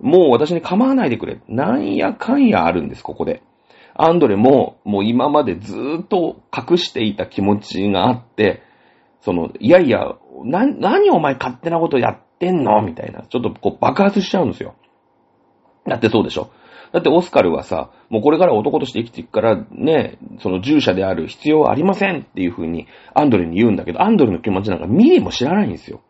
[0.00, 1.40] もう私に構わないでくれ。
[1.48, 3.42] なんやかんやあるんです、ここで。
[3.94, 8.62] アンドレも、もう今までずーっと隠していた気持ちがあって、
[9.20, 12.82] その、いやいや、な、何お前勝手なことやってんの？
[12.82, 13.22] みたいな。
[13.28, 14.74] ちょっとこう爆発しちゃうんですよ。
[15.86, 16.50] だってそうでしょ？
[16.92, 26.02] だってオスカルはさ、もうこれから男として生きていくからね、その従者である必要はありませんっていう風にアンドレに言うんだけど、アンドレの気持ちなんかミリも知らないんですよ。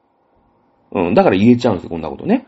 [0.93, 2.47] うん、だから言えちゃうんですよ、こんなことね。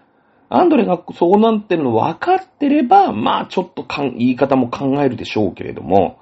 [0.48, 6.18] アンドレがそうなってるの分かってれば、まあちょっとかん言い方も考えるでしょうけれども、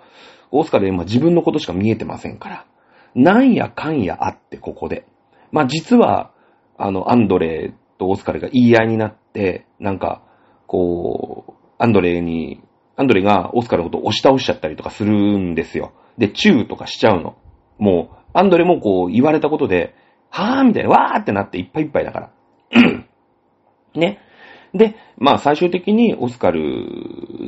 [0.51, 2.67] オスカルは今自分のことしか見えてませんから。
[3.15, 5.07] なんやかんやあって、ここで。
[5.51, 6.31] まあ実は、
[6.79, 10.23] あの、アンドレとオスカルが言い合いになって、なんか、
[10.67, 12.63] こう、アンドレに、
[12.95, 15.93] アンドレがオスカルのことを押し倒しちゃったりとかするんですよ。
[16.17, 17.37] で、チューとかしちゃうの。
[17.77, 19.97] もう、アンドレもこう言われたことで、
[20.31, 22.31] はぁみたいな、わーってなっていっぱいいっぱいだから。
[24.01, 24.21] ね。
[24.73, 26.61] で、まあ最終的にオスカル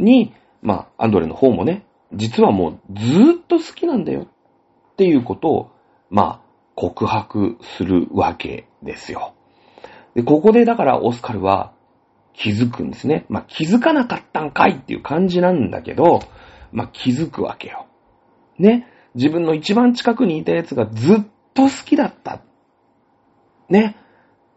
[0.00, 5.70] に、まあアンドレの方もね、実はもうずーっと好きなんだよっていうことを、
[6.10, 9.34] まあ告白するわけですよ。
[10.16, 11.73] で、ここでだからオスカルは、
[12.34, 13.24] 気づくんですね。
[13.28, 16.20] まあ、気づかなかったんかいっていう感じなんだけど、
[16.72, 17.86] まあ、気づくわけよ。
[18.58, 18.88] ね。
[19.14, 21.16] 自分の一番近くにいた奴がずっ
[21.54, 22.42] と好きだった。
[23.68, 23.96] ね。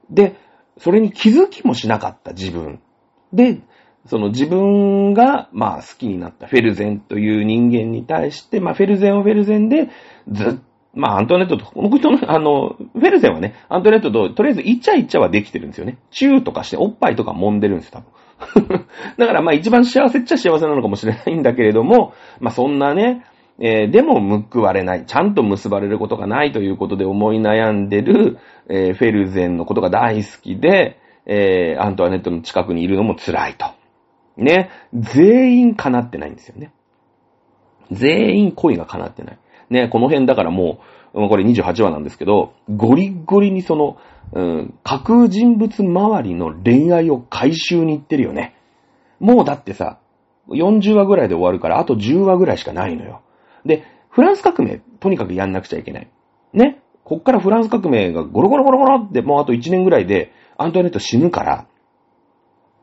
[0.09, 0.35] で、
[0.79, 2.81] それに気づきもしなかった自分。
[3.31, 3.61] で、
[4.07, 9.89] その自分が、まあ好きになったフェルゼンという人間に対して、まあフェルゼンはフェルゼンで、
[10.31, 10.53] ずっ
[10.97, 15.97] まあ、アントネットと、この人の、あの、フェルゼンはね、アントネットと、とりあえずイチャイチャはできてるんですよね。
[16.11, 18.01] チューとかしておっぱいとか揉んでるんですよ、
[18.37, 18.85] 多分。
[19.17, 23.23] だからまあ一番幸せっちゃ幸せなのかもしれないんだけれども、まあそんなね、
[23.59, 28.37] えー、でも報われない、ちゃんと結ばれることがないということで思い悩んでる、
[28.69, 33.65] えー、フェルゼンのことが大好きで、えー、アントワネットの近くにいるのも辛いと。
[34.37, 34.69] ね。
[34.93, 36.71] 全員叶ってないんですよね。
[37.91, 39.37] 全員恋が叶ってない。
[39.69, 40.79] ね、この辺だからも
[41.13, 43.97] う、これ28話なんですけど、ゴリゴリにその、
[44.33, 48.55] うん、架空人物周りの恋愛を回収に行ってるよね。
[49.19, 49.99] もうだってさ、
[50.49, 53.21] 40話ぐらいで終わるから、あと10話ぐらいしかないのよ。
[53.65, 56.07] で、フランス革命、とにかくやんなくちゃいけない。
[56.53, 56.81] ね。
[57.03, 61.67] こっからフランス革命がゴロゴロゴロゴロってもうあと1年ぐらいで、アントワネット死ぬから、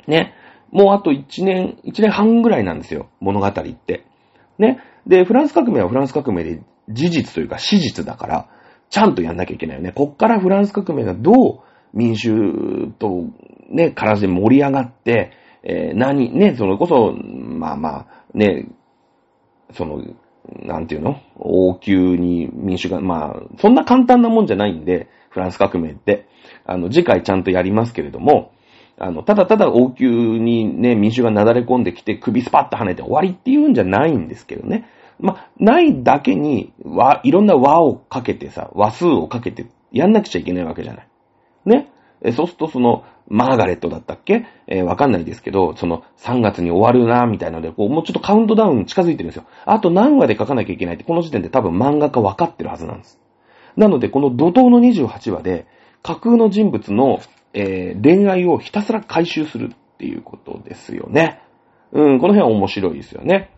[0.07, 0.35] ね。
[0.71, 3.09] もうあと1年、1年半ぐらいなんですよ。
[3.21, 4.05] 物語って。
[4.59, 4.81] ね。
[5.07, 8.49] で、フランス革命はフランス革命で事実というか史実だから、
[8.91, 9.93] ちゃんとやんなきゃいけないよね。
[9.93, 11.61] こっからフランス革命がどう
[11.93, 13.25] 民衆と
[13.71, 15.33] ね、体で盛り上がって、
[15.63, 18.69] えー、何、ね、それこそ、まあまあ、ね、
[19.73, 20.03] その、
[20.63, 21.17] なんていうの？
[21.37, 26.29] 王宮に民主が、まあ、そんな簡単なもんじゃないんで、フランス革命って。
[26.67, 28.53] あの、次回ちゃんとやりますけれども、
[28.99, 34.87] あの、ただただ王宮にね、民主がなだれ込んできて首スパッと跳ねて終わりっていうんじゃないんですけどね。
[35.19, 41.09] ま、ないだけに、和、いろんな和をかけてさ、和数をかけてやんなくちゃいけないわけじゃない。
[41.67, 41.91] ね？
[42.33, 44.47] そうするとその、マーガレットだったっけ？
[44.67, 49.45] えー、わかんないですけど、その3月に終わるな、みたいなので、こう、もうちょっとカウントダウン近づいてるんですよ。
[49.65, 53.21] あと何話で書かなきゃいけないって、この時点で多分漫画家分かってるはずなんです。
[53.77, 55.67] なので、この怒涛の28話で、
[56.03, 57.21] 架空の人物の、
[57.55, 61.41] えー、恋愛をひたすら回収するっていうことですよね。
[61.93, 63.54] うん、この辺は面白いですよね。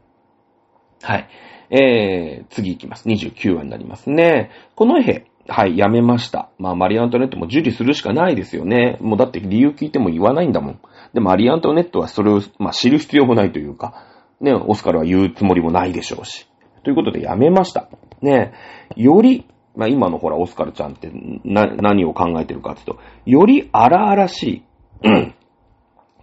[1.02, 1.28] はい。
[1.70, 3.08] えー、次行きます。
[3.08, 4.50] 29話になりますね。
[4.74, 6.50] この絵、はい、やめました。
[6.58, 8.98] まあ、マリ・アントネットも受理するしかないですよね。
[9.00, 10.80] もうだって理由聞いても言わないんだもん。
[11.14, 14.06] でも、マリ・アントネットはそれを、まあ、知る必要もないというか、
[14.40, 16.46] ね、オスカルは言うつもりもないでしょうし。
[16.82, 17.88] ということでやめました。
[18.22, 18.52] ね、
[18.96, 21.10] より、まあ、今のほら、オスカルちゃんって
[21.44, 24.62] な、何を考えてるかっていうと、より荒々しい、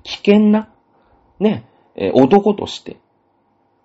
[0.04, 0.70] 危険な、
[1.40, 1.66] ね、
[1.96, 2.98] え、男として、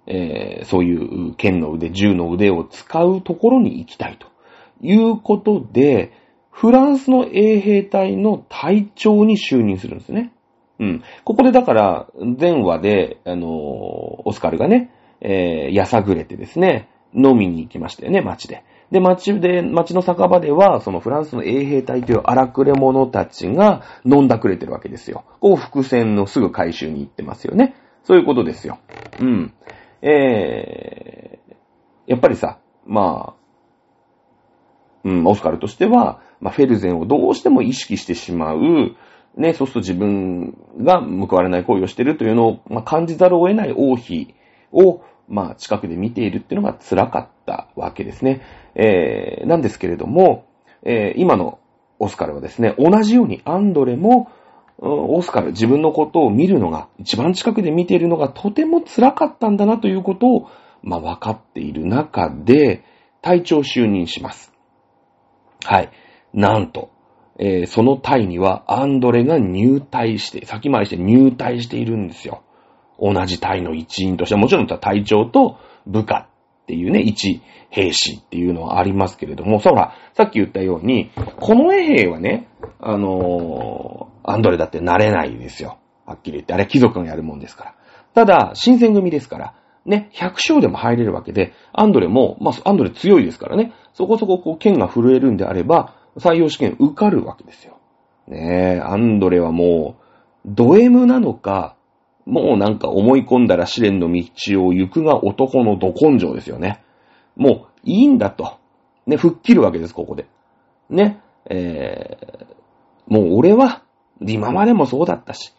[0.09, 4.27] えー、そういう剣の腕、銃の腕を使うところに行きたいと。
[4.81, 6.13] いうことで、
[6.51, 10.33] フランスの衛兵隊の隊長に就任するんですね。
[10.81, 11.03] うん。
[11.25, 12.07] ここでだから、
[12.39, 13.49] 前話で、あのー、
[14.25, 14.91] オスカルがね、
[15.21, 18.65] えー、やさぐれてですね、飲みに行きましたよね、街で。
[18.91, 25.25] で、街で、街の酒場では、そのフランスの衛兵隊という荒くれ者たちが飲んだくれてるわけですよ。
[25.41, 27.75] こう、伏線のすぐ回収に行ってますよね。
[28.05, 28.79] そういうことですよ。
[29.21, 29.53] うん。
[30.03, 31.55] えー、
[32.07, 33.39] やっぱりさ、まあ、
[35.05, 38.97] うん、オスカルとしては、まあ、フェルゼンをどうしても意識してしまう、
[39.37, 44.35] ね、そうすると自分が報われない行為をしてるというのを、まあ、感じざるを得ない王妃
[44.73, 48.43] を、まあ、近くで見ているっていうのが辛かったわけですね。
[48.75, 50.47] えー、なんですけれども、
[50.83, 51.59] えー、今の
[51.99, 54.31] オスカルはですね、同じようにアンドレも、
[54.81, 60.49] オスカル、自分のことを見るのが、一番近くで見ているのがとても辛かったんだなということを、
[60.83, 62.85] まあ、分かっている中で、
[63.21, 64.53] 隊長就任します。
[65.65, 65.91] はい。
[66.33, 66.91] なんと、
[67.39, 72.43] えー、その隊にはアンドレが入隊して、先回りして入隊しているんですよ。
[73.01, 75.57] 同じ隊の一員として、もちろん隊長と
[75.87, 76.29] 部下
[76.63, 81.11] っていうね、一兵士っていうのはありますけれども、そうら、さっき言ったように、
[81.41, 82.49] この衛兵はね、
[82.81, 85.79] あのー、アンドレだってなれないですよ。
[86.07, 86.55] はっきり言って。
[86.55, 87.75] あれ貴族がやるもんですから。
[88.15, 89.55] ただ、新選組ですから、
[89.85, 97.79] ね、100勝でも入れるわけで、アンドレも、まあ、アンドレ強いですからね、そこそここう剣が震えるんであれば、採用試験受かるわけですよ。
[98.27, 100.03] ねえ、アンドレはもう、
[100.47, 101.77] ド M なのか、
[102.27, 106.83] もうなんか思い込んだら試練の道を行くが男のど根性ですよね。
[107.37, 108.59] もういいんだと。
[109.07, 110.27] ね、吹っ切るわけです、ここで。
[110.91, 113.83] ね、えー、もう俺は、
[114.21, 115.53] 今までもそうだったし、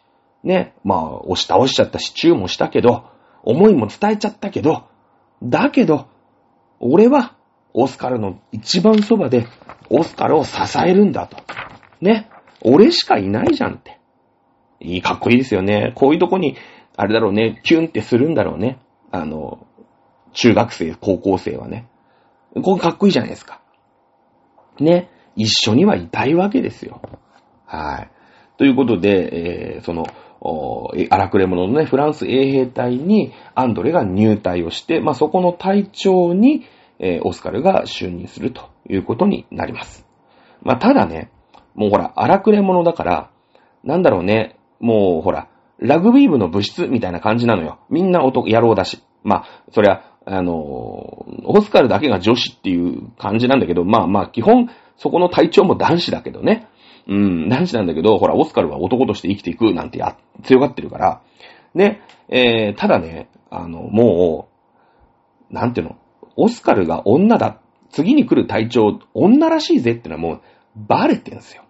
[0.43, 3.05] ね、まあ、押し倒しちゃったし、チューもしたけど、
[3.43, 4.85] 思いも伝えちゃったけど、
[5.43, 6.07] だけど、
[6.79, 7.35] 俺は、
[7.73, 9.47] オスカルの一番そばで、
[9.89, 11.37] オスカルを支えるんだと。
[12.01, 12.29] ね。
[12.61, 13.99] 俺しかいないじゃんって。
[14.79, 15.91] いい、かっこいいですよね。
[15.95, 16.57] こういうとこに、
[16.97, 18.79] あれだろうね、キュンってするんだろうね。
[19.11, 19.65] あの、
[20.33, 21.87] 中学生、高校生はね。
[22.63, 23.61] これかっこいいじゃないですか。
[24.79, 25.09] ね。
[25.35, 27.01] 一緒にはいたいわけですよ。
[27.65, 28.18] はい。
[28.59, 30.05] ということで、えー、その、
[31.09, 36.65] 荒くれ者のね、フランス衛兵隊にアンドレが入隊をして、まあ、そこの隊長に、
[36.99, 40.05] えー、オスカルが就任するということになります。
[40.61, 41.31] まあ、ただね、
[41.73, 43.31] もうほら、荒くれ者だから、
[43.85, 45.47] なんだろうね、もうほら、
[45.77, 47.79] ラグビー部の部室みたいな感じなのよ。
[47.89, 49.01] みんな男、野郎だし。
[49.23, 50.53] まあ、そりゃ、あの
[51.45, 56.67] オスカルだけが女子っていう感じなんだけど、まあまあ、基本、そこの隊長も男子だけどね。
[57.09, 61.21] うん、男子なんだけど、ほら、オスカルは男として生きていくなんてや、強がってるから。
[61.73, 64.47] ね、えー、ただね、あの、も
[65.49, 65.97] う、なんていうの、
[66.35, 70.41] オスカルが女だ、次に来る隊長、女らしいぜってのはもう、
[70.75, 71.63] バレてんすよ。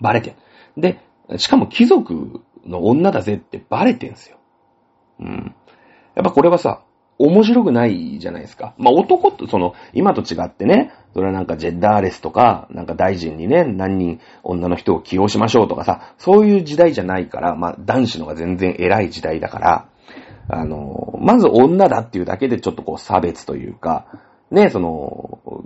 [0.00, 0.36] バレてる。
[0.78, 0.98] で、
[1.38, 4.38] しかも貴族の女だぜってバレてんすよ。
[5.20, 5.54] うん。
[6.14, 6.85] やっぱこれはさ、
[7.18, 8.74] 面白くないじゃないですか。
[8.76, 19.88] まあ、男って、その、今と違ってね、それはなんかジェッダーレスとか、なんか大臣にね、何人女の人を起用しましょうとかさ、そういう時代じゃないから、まあ、男子のが全然偉い時代だから、
[20.48, 24.06] あの、まず女だっていうだけでちょっとこう差別というか、
[24.50, 25.64] ね、その、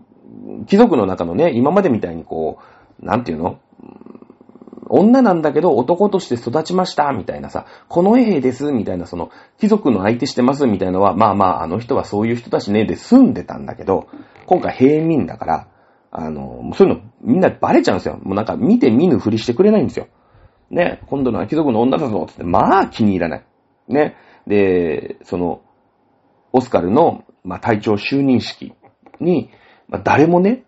[0.67, 2.59] 貴族の中のね、今までみたいにこ
[3.03, 3.59] う、なんていうの？
[4.91, 14.09] 女なんだけど男として育ちました、みたいなさ、この絵です、みたいな、その、貴族の相手してます、みたいなのは、まあまあ、あの人はそういう人だしね、で住んでたんだけど、
[14.47, 15.69] 今回平民だから、
[16.11, 18.19] あの、そういうのみんなバレちゃうんですよ。
[18.23, 20.09] もうなんか見て見ぬふりしてくれないんですよ。
[20.71, 23.45] ね、今度のは貴族の女だぞ、つって、まあ気に入らない。
[23.89, 24.17] ね。
[24.47, 25.63] で、その、
[26.53, 28.75] オスカルの、まあ、隊長就任式
[29.21, 29.51] に、
[29.89, 30.65] まあ、誰もね、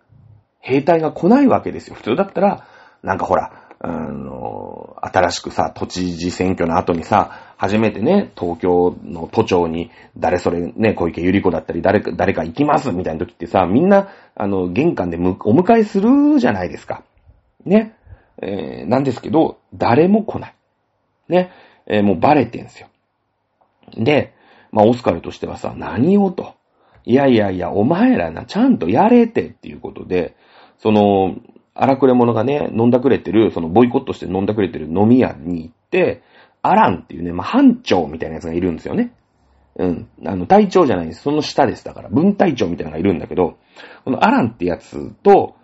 [0.59, 1.95] 兵隊が来ないわけですよ。
[1.95, 2.65] 普通だったら、
[3.01, 17.03] なんかほら、あの、新しくさ、都知事選挙の後にさ、初めてね、東京の都庁に、誰それね、小池百合子だったり、誰か、誰か行きますみたいな時ってさ、みんな、あの、玄関でお迎えするじゃないですか。
[17.65, 17.93] ね。
[18.41, 20.55] えー、なんですけど、誰も来ない。
[21.27, 21.51] ね。
[21.85, 22.87] えー、もうバレてんすよ。
[23.97, 24.33] で、
[24.71, 26.55] まあ、オスカルとしてはさ、何をと。
[27.03, 30.37] いやいやいや、お前らな、ちゃんとやれてっていうことで、
[30.77, 31.35] その、
[31.75, 36.21] 荒くれ者がね、飲んだくれてる、そのボイコットして飲んだくれてる飲み屋に行って、
[36.61, 39.13] アランっていうね、まあ、班長みたいなやつがいるんですよね。
[39.75, 40.07] うん。
[40.25, 41.23] あの、隊長じゃないです。
[41.23, 41.83] その下です。
[41.83, 43.57] だから、分隊長みたいなのがいるんだけど、
[44.05, 45.55] このアランってやつと、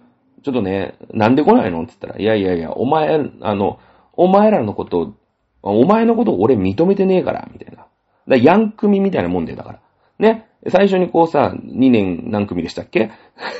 [0.44, 1.84] ちょっとね、なんで来ないの？
[1.84, 3.80] って言ったら、いやいやいや、お前、あの、
[4.14, 5.14] お前らのこと、
[5.62, 7.86] お前のこと俺認めてねえから、みたいな。
[8.28, 9.80] だヤン組みたいなもんで、だから。
[10.18, 10.49] ね。
[10.68, 13.12] 最初にこうさ、2年何組でしたっけ？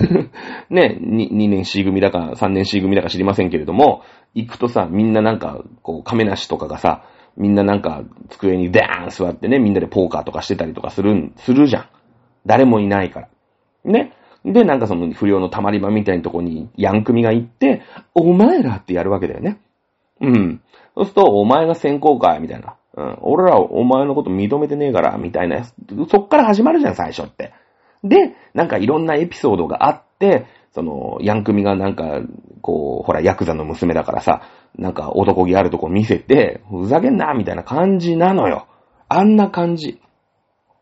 [0.70, 4.02] ね、2, 2年 C 組だか3年 C 組だか知りませんけれども、
[4.36, 7.04] 行くとさ、みんななんか、こう、亀梨とかがさ、
[7.38, 11.86] みんななんか、机にダーン座ってね、みんなでポーカーとかしてたりとかするするじゃん。
[12.46, 13.30] 誰もいないから。
[13.86, 14.14] ね？
[14.44, 17.82] で、なんかその不良の溜まり場みたいなとこに、ヤン組が行って、
[18.14, 19.60] お前らってやるわけだよね。
[20.22, 20.62] うん。
[20.96, 22.76] そうすると、お前が先行か、みたいな。
[23.00, 23.18] うん。
[23.22, 25.64] 俺らお前のこと認めてねえから、みたいな。
[25.64, 27.54] そっから始まるじゃん、最初って。
[28.04, 32.22] で、なんかいろんなエピソードがあって、その、ヤンクミがなんか、
[32.62, 34.42] こう、ほら、ヤクザの娘だからさ、
[34.78, 38.68] なんか男気あるとこ見せて、ふざけんな、みたいな感じなのよ。
[39.08, 40.02] あんな感じ。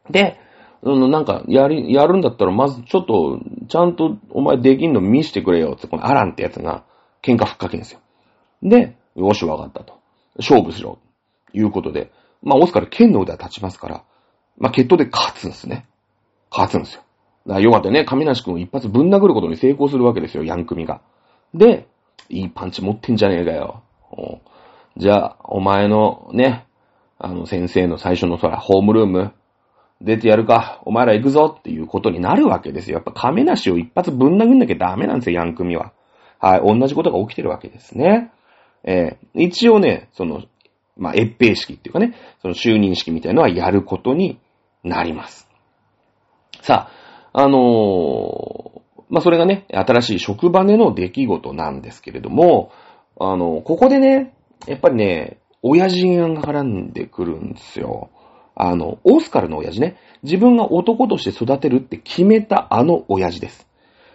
[0.10, 0.40] で、
[0.84, 6.84] なんか、やり、やるんだったら、まずちょっと、ちゃんとお前できんの見してくれよ、って、このアランってやつが、
[7.22, 8.00] 喧嘩ふっかけんですよ。
[8.64, 10.00] で、よし、わかったと。
[10.38, 11.00] 勝負しろ。
[11.54, 12.12] いうことで、
[12.44, 14.04] まあ、オスカル剣の腕は立ちますから、
[14.58, 15.88] まあ、決闘で勝つんですね。
[16.52, 17.02] 勝つんですよ。
[17.46, 21.02] だからよかったね、亀梨君を一発ぶん殴ることに成功するわけですよ、ヤンクミが。
[21.54, 21.88] で、
[22.30, 23.84] いいパンチ持ってんじゃねえかよ。
[24.98, 26.66] じゃあ、お前のね、
[27.20, 29.34] あの先生の最初の空、ホームルーム、
[30.02, 32.96] 出てやるか、お前ら行くぞっていうことになるわけですよ。
[32.96, 35.94] やっぱ亀梨を一発ぶん殴んなきゃダメなんですよ、ヤンクミは。
[36.40, 38.32] はい、同じことが起きてるわけですね。
[38.84, 40.44] えー、一応ね、その、
[40.98, 44.40] まあ、越兵式っていうかね、その就任式みたいなのはやることに
[44.84, 45.48] なります。
[46.62, 46.90] さ
[47.34, 52.72] あ、あのー、まあ、それがね、新しい職場での出来事なんですけれども、
[53.20, 54.34] あの、ここでね、
[54.68, 58.10] やっぱりね、親父が絡んでくるんですよ。
[58.56, 63.68] あの、オスカルの親父ね、自分が男として育てるって決めたあの親父です。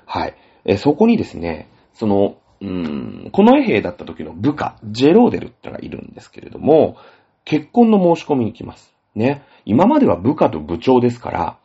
[0.05, 0.35] はい。
[0.65, 6.97] えそこにですね、その、うん、この衛兵だった時の部下、ジェローデルってのがいるんですけれども、
[7.45, 8.95] 結婚の申し込みに来ます。
[9.17, 9.43] ね。
[9.65, 11.59] 今までは部下と部長ですから、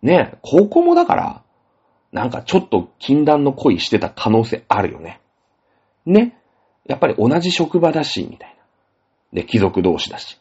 [0.00, 1.42] ね、高校もだから、
[2.12, 5.20] なんかちょっと禁断の恋してた可能性あるよね。
[6.06, 6.38] ね。
[6.86, 8.56] やっぱり同じ職場だし、みたい
[9.32, 9.42] な。
[9.42, 10.40] で、貴族同士だし。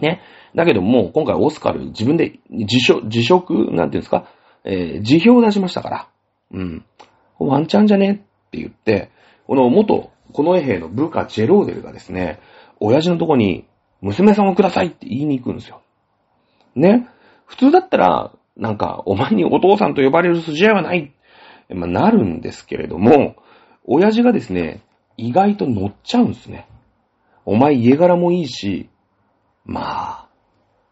[0.00, 0.20] ね。
[0.56, 4.26] だけども今回オスカル自分で辞職、辞職、なんていうんですか、
[4.64, 6.08] えー、辞表を出しましたから。
[6.52, 6.84] うん。
[7.38, 8.26] ワンチャンじゃね？
[8.52, 9.10] って言って、
[9.46, 12.38] この元、この衛兵の部下ジェローデルがですね、
[12.80, 13.66] 親父のとこに、
[14.02, 15.80] 娘さんをくださいって言いに行くんですよ。
[16.74, 17.08] ね。
[17.46, 21.14] 普通だったら、なんか、お前にお父さんと呼ばれる筋合いはない。
[21.70, 23.36] まあ、なるんですけれども、
[23.84, 24.82] 親父がですね、
[25.16, 26.68] 意外と乗っちゃうんですね。
[27.44, 28.90] お前家柄もいいし、
[29.64, 30.28] まあ、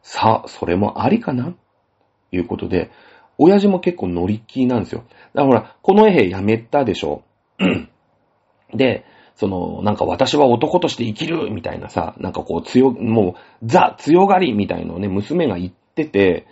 [0.03, 1.55] さあ、それもありかな
[2.33, 2.91] いうことで、
[3.37, 5.05] 親父も結構乗り気なんですよ。
[5.35, 7.23] だからほら、この衛兵辞めたでしょ。
[8.75, 9.05] で、
[9.35, 16.47] その、なんか私は男として生きるみたいなさ、なんかこう強、もう、ザ強がりみたいのをね、娘が言ってて、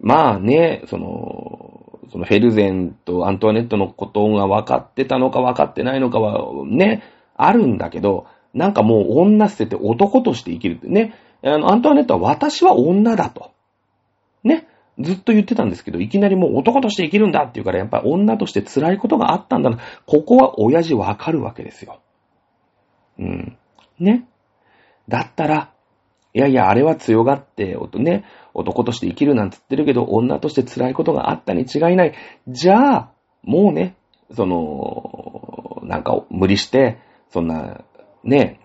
[0.00, 7.02] まあね、その、そのフェルゼンとアントワネットのことが分かってたのか分かってないのかは、ね、
[7.36, 11.14] あるんだけど、なんかもう女捨てて男として生きるってね。
[11.44, 13.52] あの、アントワネットは私は女だと。
[14.44, 14.66] ね。
[14.98, 19.78] ずっと言ってたんですけど、いきなりもう男として生きるんだって言うから、やっぱり女として辛いことがあったんだな。
[20.06, 22.00] ここは親父わかるわけですよ。
[23.18, 23.56] うん。
[23.98, 24.28] ね。
[25.08, 25.72] だったら、
[26.34, 28.24] いやいや、あれは強がって、ね、
[28.54, 32.14] 男として生きるなんて言ってるけど、女として辛いことがあったに違いない。
[32.48, 33.12] じゃあ、
[33.42, 33.96] もうね、
[34.30, 36.98] その、なんか無理して、
[37.30, 37.84] そんな、
[38.24, 38.60] ね、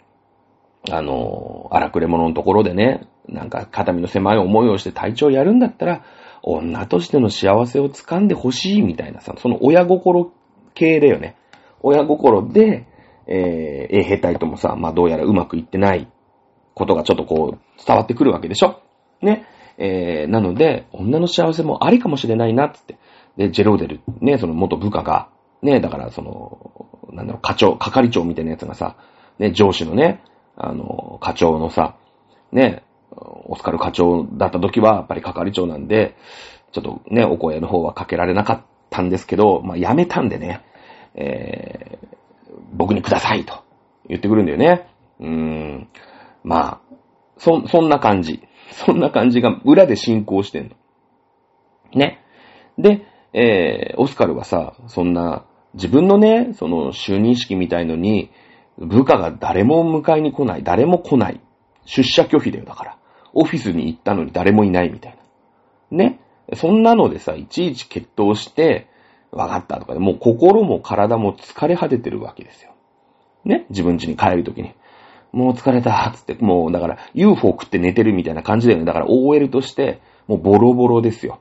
[0.89, 6.03] あの、荒くれ者のところでね、なんか肩身の狭い思いをして体調やるんだったら、
[6.43, 10.31] 女としての幸せを掴んでほしいみたいなさ、その親心
[10.73, 11.35] 系だよね。
[11.81, 12.87] 親心で、
[13.27, 16.07] えー、衛兵隊ともさ、まあどうやらうまくいってない
[16.73, 18.81] ことがちょっとこう伝わってくるわけでしょ？
[19.21, 19.45] ね。
[19.79, 22.97] えー、なので、女の幸せもありかもしれないな、つって。
[23.35, 25.29] で、ジェローデル、ね、その元部下が、
[25.61, 28.95] ね、だからその、なんだろう、課長、係長みたいなやつがさ、
[29.37, 30.23] ね、上司のね、
[30.55, 31.95] あの、課長のさ、
[32.51, 32.83] ね、
[33.17, 36.15] オスカル課長だった時は、やっぱり係長なんで、
[36.71, 40.63] ちょっとね、お声の方はかけられなかったんですけど、まあ、辞めたんでね、
[41.15, 42.07] えー、
[42.73, 43.63] 僕にくださいと
[44.07, 44.87] 言ってくるんだよね。
[45.19, 45.87] うーん。
[46.43, 46.81] まあ、
[47.37, 48.43] そ、そんな感じ。
[48.71, 50.75] そんな感じが裏で進行してんの。
[51.93, 52.21] ね。
[52.77, 58.31] で、えー、オスカルはさ、そんな、自分のね、その就任式みたいのに、
[58.77, 61.41] 部下が誰も迎えに来ない、誰も来ない。
[61.85, 62.97] 出社拒否だよ、だから。
[63.33, 65.17] オフィスに行ったのに誰もいないみたい
[65.91, 65.97] な。
[65.97, 66.19] ね。
[66.55, 68.87] そんなのでさ、いちいち決闘して、
[69.31, 72.71] わかったとかで、もう心も体も疲れ果ててるわけですよ。
[73.43, 73.65] ね。
[73.69, 74.73] 自分家に帰るときに。
[75.33, 78.85] もう疲れた、つって、もうだから UFO 食って寝てるみたいな感じだよね。
[78.85, 81.39] だから OL として、もうボロボロですよ。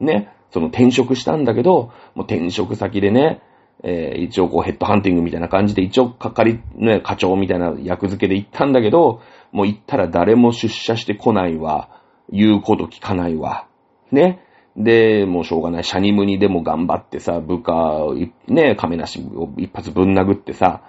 [0.00, 0.30] ね。
[0.50, 3.40] その転職したんだけど、もう転職先でね、
[3.82, 9.20] えー、一応こうヘッドハンティングみたいな感じで、一応係、ね、課長みたいな役付けで行ったんだけど、
[9.56, 11.88] もう行ったら誰も出社してこないわ。
[12.30, 13.66] 言うこと聞かないわ。
[14.12, 14.44] ね。
[14.76, 15.84] で、もうしょうがない。
[15.84, 18.04] シャニムにでも頑張ってさ、部下
[18.48, 20.82] ね、亀梨を一発ぶん殴ってさ、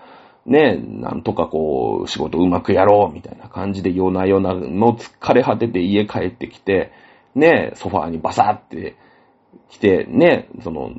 [0.46, 6.92] ね、なんとかこう、仕事うまくやろう、みたいな感じで夜な夜なの疲れ果てて家帰ってきて、
[7.36, 8.98] ね、ソファーにバサって
[9.70, 10.92] 来て、ね、その、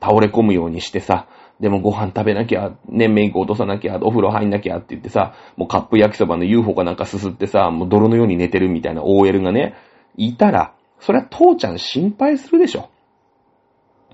[0.00, 1.28] 倒れ込むようにしてさ、
[1.62, 9.74] でもご飯食べなきゃ、ね、メイク落とさなきゃ、お風呂入んなきゃって言ってさ、もうカップ焼きそばの UFO かなんかすすってさ、もう泥のように寝てるみたいな OL がね、
[10.16, 12.90] いたら、そりゃ父ちゃん心配するでしょ。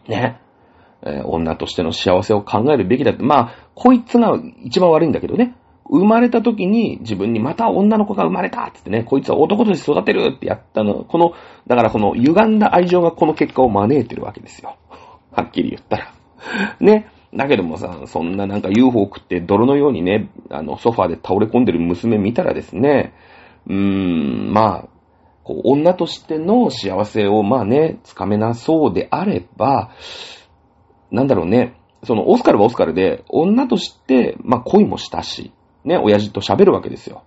[0.09, 0.42] ね。
[1.03, 3.22] えー、女としての幸せを考えるべきだって。
[3.22, 5.55] まあ、こいつが一番悪いんだけどね。
[5.88, 11.32] 生まれた時に自分にまた女の子が生まれたってってね、こいつは男として育てるってやったの、この、
[11.66, 14.76] だからこの歪んだ愛情がこの結果を招いてるわけですよ。
[15.32, 16.12] はっきり言ったら。
[16.80, 17.11] ね。
[17.35, 23.12] だけどもさ、そんななんか UFO 食って泥のようにね、あの、ソファーで倒れ込んでる娘見たらですね、
[23.66, 24.89] うーん、まあ、
[25.45, 29.91] こう、女としての幸せをまあね、つかめなそうであれば、
[31.11, 31.74] なんだろうね、
[32.05, 35.53] その、オスカルはオスカルで、女として、まあ、恋もしたし、
[35.85, 37.24] ね、親父と喋るわけですよ。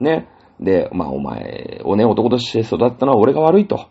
[0.00, 0.28] ね。
[0.60, 3.86] で、まあ、お前をね、男として育ったのは俺が悪いと。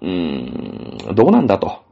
[0.00, 1.82] うーん、どうなんだと。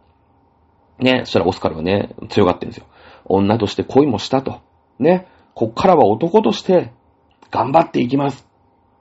[0.98, 2.86] ね、そしたらオスカルはね、強がってるんですよ。
[3.24, 4.60] 女として恋もしたと。
[4.98, 6.92] ね、こっからは男として
[7.50, 8.46] 頑張っていきます。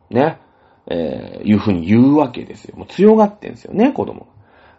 [0.10, 0.40] ね、
[0.88, 2.78] えー、いうふうに言うわけですよ。
[2.78, 4.28] もう強がってんですよね、子供。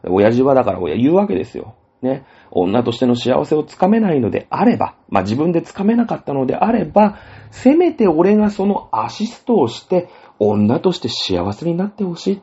[0.05, 1.75] 親父はだから親言うわけですよ。
[2.03, 7.19] ね、女としての幸せをつかめないのであれば、まあ、自分でつかめなかったのであれば、
[7.51, 10.09] せめて俺がそのアシストをして、
[10.39, 12.43] 女として幸せになってほしい。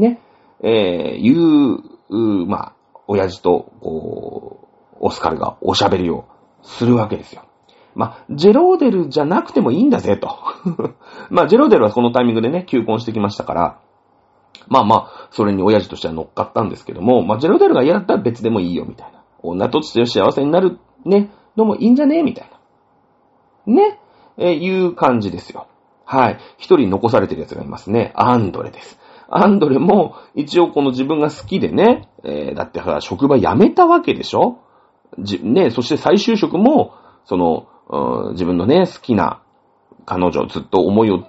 [0.00, 0.20] ね、
[0.62, 0.70] えー、
[1.18, 1.78] いう、
[2.10, 2.76] うまあ、
[3.06, 6.26] 親父と、こう、オスカルがおしゃべりを
[6.62, 7.42] するわけですよ。
[7.94, 10.38] まあ、ジェローデルじゃなくてもいいんだぜ、と。
[11.30, 13.78] まあ、ジェローデルはこのタイミングでね、求婚してきましたから、
[14.68, 19.22] まあまあ、それに親父としては乗っかったんですけども、まあ、ジェローデルが嫌だったら別でもいいよ、みたいな。
[19.42, 22.50] 女として幸せになる、ね、のもいいんじゃねみたい
[23.66, 23.74] な。
[23.74, 23.98] ね、
[24.38, 25.66] え、いう感じですよ。
[26.04, 26.38] はい。
[26.58, 28.12] 一人残されてるやつがいますね。
[28.14, 28.98] アンドレです。
[29.34, 34.58] アンドレも、一応この自分が好きでね、えー、だってほら職場辞めたわけでしょ？
[35.18, 37.66] じ、ね、そして再就職も、その、
[38.32, 39.42] 自分のね、好きな
[40.04, 41.24] 彼女、ずっと思いを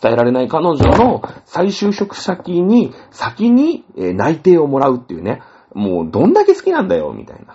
[0.00, 5.42] 伝えられない彼女の再就職先に、先に内定をもらうっていうね。
[5.74, 7.54] もうどんだけ好きなんだよ、みたいな。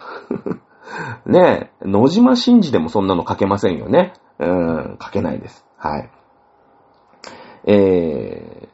[1.25, 4.13] ねえ、野島真司でもそんなの書けませんよね。
[4.39, 5.65] うん、書けないです。
[5.77, 6.09] はい。
[7.65, 8.66] えー、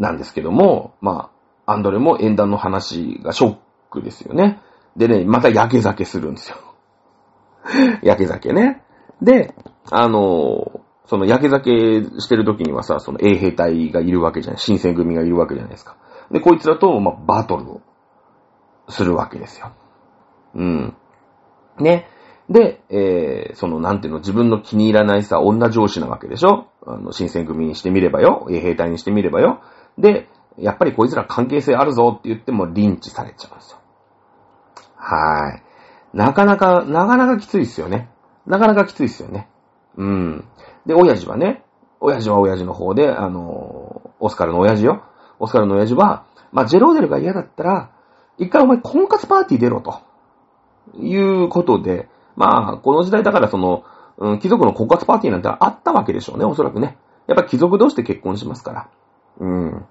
[0.00, 1.30] なんですけども、ま
[1.66, 3.56] あ、アンドレも縁談の話がショッ
[3.90, 4.60] クですよね。
[4.96, 6.56] でね、また焼け酒するんですよ。
[8.02, 8.82] 焼け酒ね。
[9.22, 9.54] で、
[9.90, 15.96] あの、その焼け酒してる時にはさ、その衛兵隊がいるわけじゃない、新選組がいるわけじゃないですか。
[16.30, 17.80] で、こいつらと、まあ、バトルを
[18.88, 19.72] するわけですよ。
[20.54, 20.96] うん。
[21.78, 22.08] ね。
[22.48, 26.66] で、えー、その、なんていうの、自分の気に入らないさ、女上司なわけでしょ？
[26.86, 28.46] あの、新選組にしてみればよ。
[28.50, 29.60] 衛兵隊にしてみればよ。
[29.98, 33.78] で、やっぱりこいつら関係性あるぞって言ってもリンチされちゃうんですよ。
[34.96, 35.62] はい。
[36.16, 38.10] なかなか、なかなかきついっすよね。
[38.46, 39.48] なかなかきついっすよね。
[39.96, 40.44] うん。
[40.86, 41.64] で、親父はね、
[42.00, 45.02] 親父は親父の方で、あの、オスカルの親父よ。
[45.38, 47.90] オスカルの親父は、まあ、ジェローデルが嫌だったら、
[48.38, 50.00] 一回お前婚活パーティー出ろと。
[50.98, 53.84] いうことで、まあ、この時代だからその、
[54.18, 56.98] うん、貴族の婚活パーティーなんてあったわけでしょうね、おそらくね。
[57.26, 58.88] やっぱ貴族同士で結婚しますから。
[59.38, 59.86] うん。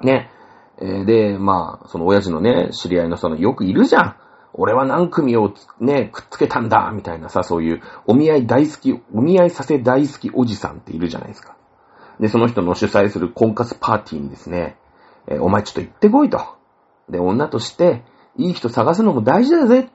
[0.00, 0.30] ね。
[0.78, 4.16] えー、で、まあ、その親父のね、知り合いのその、よくいるじゃん。
[4.52, 11.56] 俺は何組をね、くっつけたんだ、みたいなさ、そういうお見合い大好き、お見合いさせ大好きおじさんっているじゃないですか。
[12.20, 14.78] で、その人の主催する婚活パーティーにですね、
[15.26, 16.40] えー、お前ちょっと行ってこいと。
[17.08, 18.04] で、女として、
[18.36, 19.90] いい人探すのも大事だぜ。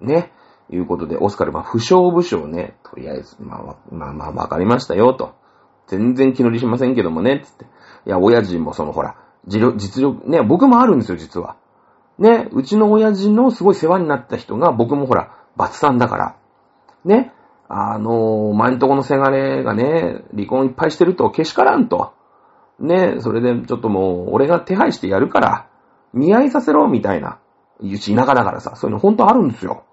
[0.00, 0.32] ね。
[0.70, 5.34] いうことで、オスカル、まあ、不詳不詳ね、とりあえず、まあ、まあ、まあ、わかりましたよ、と。
[5.86, 7.66] 全然気乗りしませんけどもね、つって。
[8.06, 11.56] いや、親父もその、ほら、実力、ね、僕もあるんですよ、実は。
[12.18, 16.36] ね、うちの親父のすごい世話になった人が、僕もほら、バツさんだから。
[17.04, 17.32] ね、
[17.68, 22.12] あの前んとこのせがれがね、離婚いっぱいしてるとけしからんと。
[22.78, 25.66] ね、それでちょっともう、俺が手配してやるから、
[26.12, 27.38] 見合いさせろ、みたいな。
[27.80, 29.84] うち田舎だからさ、そういうの本当あるんですよ。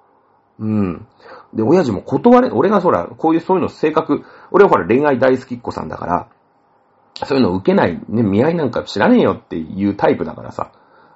[0.59, 1.07] うん。
[1.53, 6.28] で、親父も断れ、俺がそら、こういう、そういうの性格、俺はほら恋愛大好きっ子さんだから、
[7.26, 10.72] そういうのを受けない、ね、見合いなんか知らねえよっていうタイプだからさ、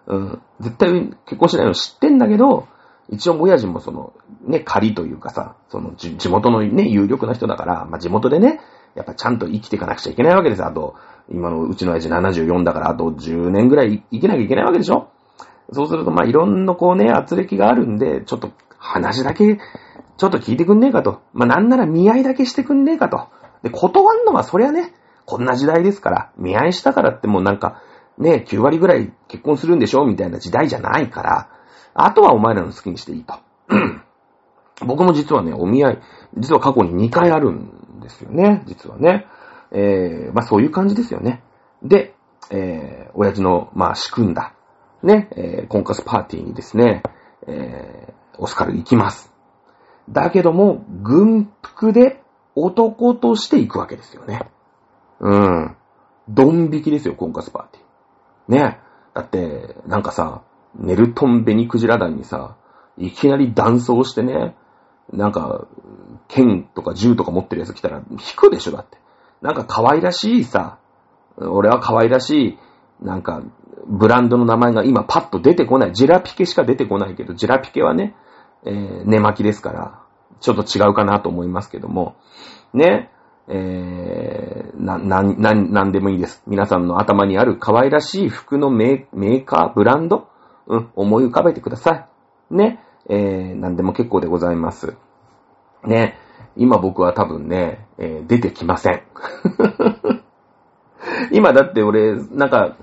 [0.08, 0.92] うん、絶対
[1.26, 2.68] 結婚しないの知ってんだけど、
[3.10, 4.14] 一応親父もその、
[4.48, 8.60] ね、仮というかさ、その地元のね、有力な人だから、まあ、地元でね、
[8.96, 10.68] やっぱちゃんと生きていかなくちゃいけないわけですよ。
[10.68, 10.96] あと、
[11.30, 15.10] 今のうちの親父74だから、あと10年ぐらい生きなきゃいけないわけでしょ？
[15.72, 19.58] そうすると、ま、いろんなこうね、圧力があるんで、ちょっと話だけ、
[20.18, 21.22] ちょっと聞いてくんねえかと。
[21.34, 23.28] まあ、なんなら見合いだけしてくんねえかと。
[23.64, 24.94] で、断んのはそりゃね、
[25.26, 27.82] こんな時代ですから、見合いしたからってもうなんか、
[28.18, 31.50] ね、9割ぐらい結婚するんでしょみたいな時代じゃないから、
[31.94, 33.36] あとはお前らの好きにしていいと。
[34.86, 36.02] 僕も実はね、お見合い、
[36.38, 39.26] 実は過去に2回あるんですよね、実はね。
[39.72, 41.44] えー、まあそういう感じですよね。
[41.82, 42.16] で、
[42.52, 44.54] えー、親父の、まあ仕組んだ、
[45.02, 47.04] ね、えー、婚活パーティーにですね、
[47.48, 49.34] えー、オスカル行きます。
[50.10, 52.22] だけども、軍服で
[52.56, 54.42] 男として行くわけですよね。
[55.20, 55.76] うん。
[56.28, 58.66] ドン引きですよ、婚活パーティー。
[58.66, 58.80] ね
[59.14, 60.42] だって、なんかさ、
[60.76, 62.58] ネルトンベニクジラ団にさ、
[62.98, 64.56] いきなり断層してね、
[65.12, 65.68] なんか、
[66.28, 68.98] 剣とか銃とか持ってるやつ来たら引くでしょ、だって。
[69.42, 70.80] なんか可愛らしいさ、
[71.38, 72.60] 俺は可愛らしい、
[73.02, 73.44] なんか、
[73.88, 75.94] ブランドの名前が今パッと出てこない。
[75.94, 78.16] ジラピケしか出てこないけど、ジラピケはね、
[78.66, 80.02] えー、寝巻きですから、
[80.40, 82.16] ちょっと違うかなと思いますけども、
[82.74, 83.12] ね、
[83.48, 86.42] えー、な、な、な、なんでもいいです。
[86.48, 90.28] 皆さんの頭にある可愛らしい服のメーカー、ブランド？
[90.68, 92.08] うん、思い浮かべてくださ
[92.50, 92.56] い。
[92.56, 92.84] ね。
[93.08, 94.96] えー、なんでも結構でございます。
[95.86, 96.18] ね。
[96.58, 99.04] 今僕は多分ね、えー、出てきません。
[101.32, 102.78] 今だって俺、なんか、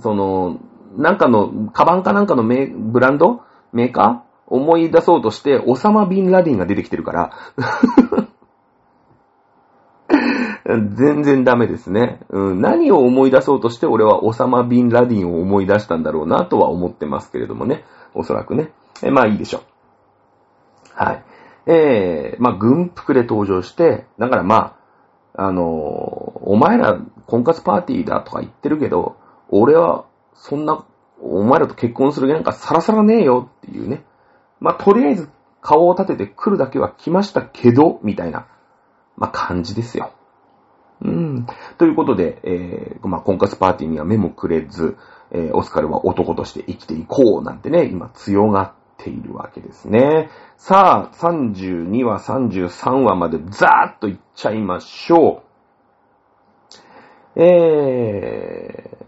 [0.00, 0.58] その、
[0.96, 3.42] なんかの、カバンかなんかのメブランド？
[3.72, 4.28] メーカー？
[4.48, 7.30] 思い出そうとして、オサマ・ビン・ラディンが出てきてるから
[10.94, 12.60] 全然ダメですね、うん。
[12.60, 17.84] 何を思い出そうとして俺はオサマ・ビン・ラディンを思い出したんだろうなとは思ってますけれどもね。
[18.14, 18.72] おそらくね。
[19.02, 19.62] えまあいいでしょう。
[20.94, 21.24] はい。
[21.66, 24.76] えー、まあ軍服で登場して、だからま
[25.34, 29.16] あ、あのー、お前ら婚活パーティーだとか言ってるけど、
[29.48, 30.84] 俺はそんな、
[31.20, 34.04] お前らと結婚する気なんかさらさらねえよっていうね。
[34.60, 35.28] まあとりあえず
[35.60, 38.46] 顔を立てて来るだけは来ましたけど、みたいな、
[39.18, 40.12] まあ感じですよ。
[41.00, 41.46] うん。
[41.76, 44.96] ということで、えー、まあ、婚活パーティーには目もくれず、
[45.30, 50.30] えー、オスカルは男として生きていこうなんてね、今強がっているわけですね。
[50.56, 55.42] さあ、32話、33話までザーッといっちゃいましょ
[57.36, 57.40] う。
[57.40, 59.04] えー、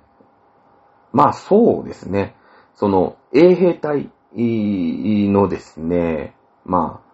[1.12, 2.36] まあそうですね。
[2.74, 6.34] その、衛兵隊のですね、
[6.64, 7.10] まあ、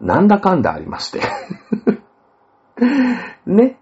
[0.00, 1.20] なんだかんだありまして
[3.46, 3.78] ね。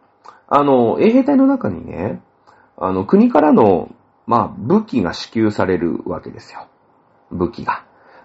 [0.49, 2.21] あの、衛兵隊の中にね、
[2.77, 3.91] あの、国からの、
[4.27, 6.67] まあ、武器が支給されるわけですよ。
[7.31, 7.85] 武器が。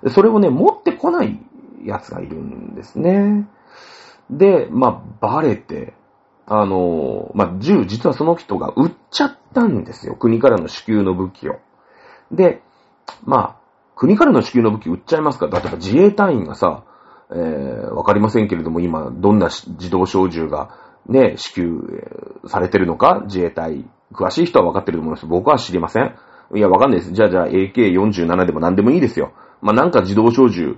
[0.10, 1.40] それをね、持ってこない
[1.84, 3.48] 奴がいるんですね。
[4.30, 5.94] で、まあ、バレて、
[6.46, 10.16] あの、まあ、銃、実はその人が撃っちゃったんですよ。
[10.16, 11.60] 国からの支給の武器を。
[12.32, 12.62] で、
[13.26, 13.56] まあ、
[13.96, 15.48] 国からの支給の武器撃っちゃいますか？
[15.48, 16.84] ら、例えば自衛隊員がさ、
[17.32, 20.70] えー、わかりませんけれども、今、どんな自動小銃が、
[21.08, 22.04] ね、支給
[22.48, 25.26] されてるのか、自衛隊、詳しい人はわかってると思います。
[25.26, 26.16] 僕は知りません。
[26.56, 27.14] いや、わかんないです。
[27.14, 29.34] じゃあ、じゃあ、AK47 でも何でもいいですよ。
[29.62, 30.78] まあ、なんか自動小銃、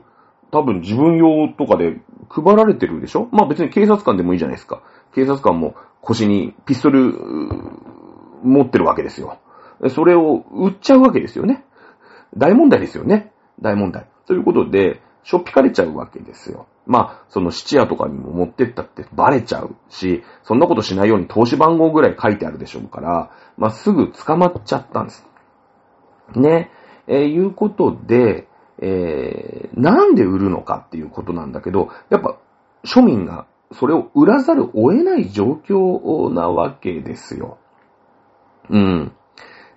[0.51, 3.27] 多分自分用とかで配られてるでしょ？
[3.31, 4.81] まあ別に警察官でもいいじゃないですか。
[5.13, 7.13] 警察官も腰にピストル
[8.43, 9.37] 持ってるわけですよ。
[9.89, 11.65] それを売っちゃうわけですよね。
[12.35, 13.31] 大問題ですよね。
[13.61, 14.07] 大問題。
[14.25, 16.67] ということで、しょっぴかれちゃうわけですよ。
[16.85, 25.25] まあ、その質屋とかにも持ってったってバレちゃうし、そんなことしないように投資番号ぐらい書いてあるでしょうから、まあ、すぐ捕まっちゃったんです。
[26.35, 26.71] ね。
[27.07, 28.47] えー、いうことで、
[28.81, 32.37] えー、なんで売るのかっていうことなんだけど、やっぱ
[32.85, 37.57] 庶民がそれを売らざるを得ない状況なわけですよ。
[38.69, 39.11] うん。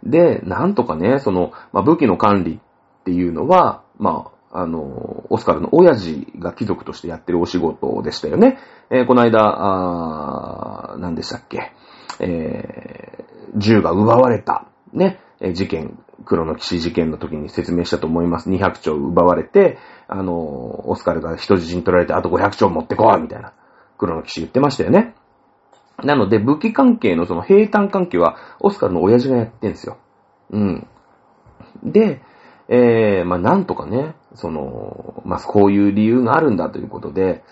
[0.04, 8.58] で、なんとかね、その、まあ、武器の管理っていうのは、まあ、あの、オスカルの親父が貴族としてやってるお仕事でしたよね。
[8.90, 11.72] えー、この間、あ何でしたっけ、
[12.20, 15.20] えー、銃が奪われた、ね、
[15.54, 18.50] 事件、黒の騎士事件の時に説明したと思います。
[18.50, 23.54] 200丁奪われて、あの、オスカルが人質に取られて、あと500丁持ってこいみたいな、
[23.96, 25.14] 黒の騎士言ってましたよね。
[26.04, 29.96] なので、武器関係のその平坦関係は、オスカルの親父がやってんですよ。
[30.50, 30.86] うん。
[31.82, 32.20] で、
[32.74, 37.44] えー、まあ、なんとかね、その、まあ、こういう理由があるんだということで、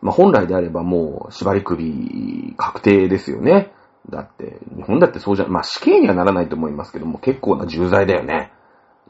[0.00, 3.72] まあ、本来であればもう、縛り首確定ですよね。
[4.10, 8.52] だって、日本だってそうじゃ、まあ、死刑にはならないと思いますけども、結構な重罪だよね。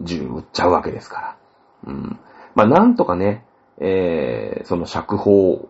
[0.01, 1.37] 銃撃っちゃうわけですか
[1.85, 1.93] ら。
[1.93, 2.19] うん。
[2.55, 3.45] まあ、なんとかね、
[3.81, 5.69] えー、その釈放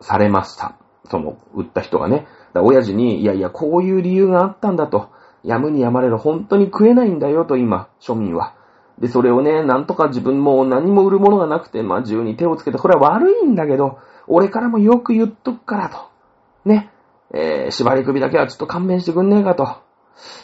[0.00, 0.76] されました。
[1.08, 2.26] その、撃った人がね。
[2.52, 5.10] だ親父に、いやいや、こういう理由があったんだと。
[5.44, 8.54] やむにやまれる、本当に食えないんだよと、今、庶民は。
[8.98, 15.96] で、それをね、なんとか自分も何も売るものがなくて、まあ、銃に手をつけて、これは悪いんだけど、俺からもよく言っとくからと。
[16.64, 16.90] ね。
[17.32, 19.82] えー、縛り首だけはちょっと勘弁してくんねえかと。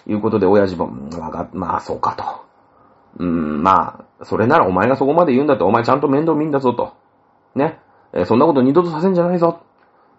[0.06, 0.88] いうことで、親父も、
[1.52, 3.22] まあ、そうかと。
[3.22, 6.94] うん、まあ、それならお前がそこまで言うんだって、お前ちゃんと面倒見んだぞと。
[7.54, 7.78] ね。
[8.12, 9.60] えー、そんなこと二度とさせんじゃないぞ。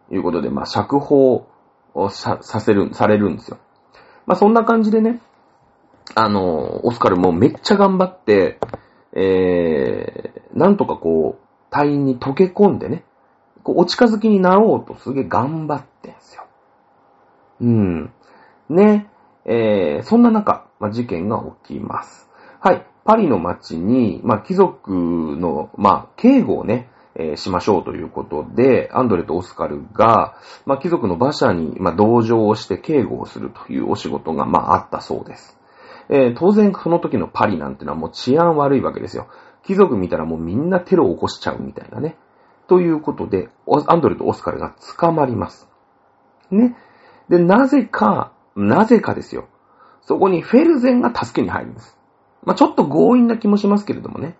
[0.10, 1.48] いうことで、まあ、釈放
[1.94, 3.58] をさ、させる、されるんですよ。
[4.26, 5.22] まあ、そんな感じでね、
[6.16, 8.60] あの、オスカルもめっちゃ頑張って、
[9.14, 13.04] えー、なんとかこう、隊員に溶け込んでね、
[13.64, 16.46] こう、お近づきになろうとすげえ頑張ってんすよ。
[17.62, 18.14] うん。
[18.70, 19.10] ね、
[19.46, 22.30] えー、そんな中、ま、事件が起きます。
[22.60, 22.86] はい。
[23.04, 30.36] パリの街に、まあ、貴族の、まあ、警護をね、えー、しましょうということで、アンドレとオスカルが、
[30.66, 35.61] まあ、貴族の馬車に、まあ、同乗をして警護をするというお仕事が、まあ、あったそうです。
[36.10, 39.28] えー、当然その時のパリなんてのはもう治安悪いわけですよ。
[39.64, 42.18] 貴族見たらもうみんなテロを起こしちゃうみたいなね。
[42.68, 43.50] ということで、
[43.88, 45.70] アンドレとオスカルが捕まります。
[46.50, 46.76] ね。
[47.30, 49.48] で、なぜか、なぜかですよ。
[50.02, 51.98] そこにフェルゼンが助けに入るんです。
[52.44, 54.36] まあ、ちょっと強引な気もしますけれどもね。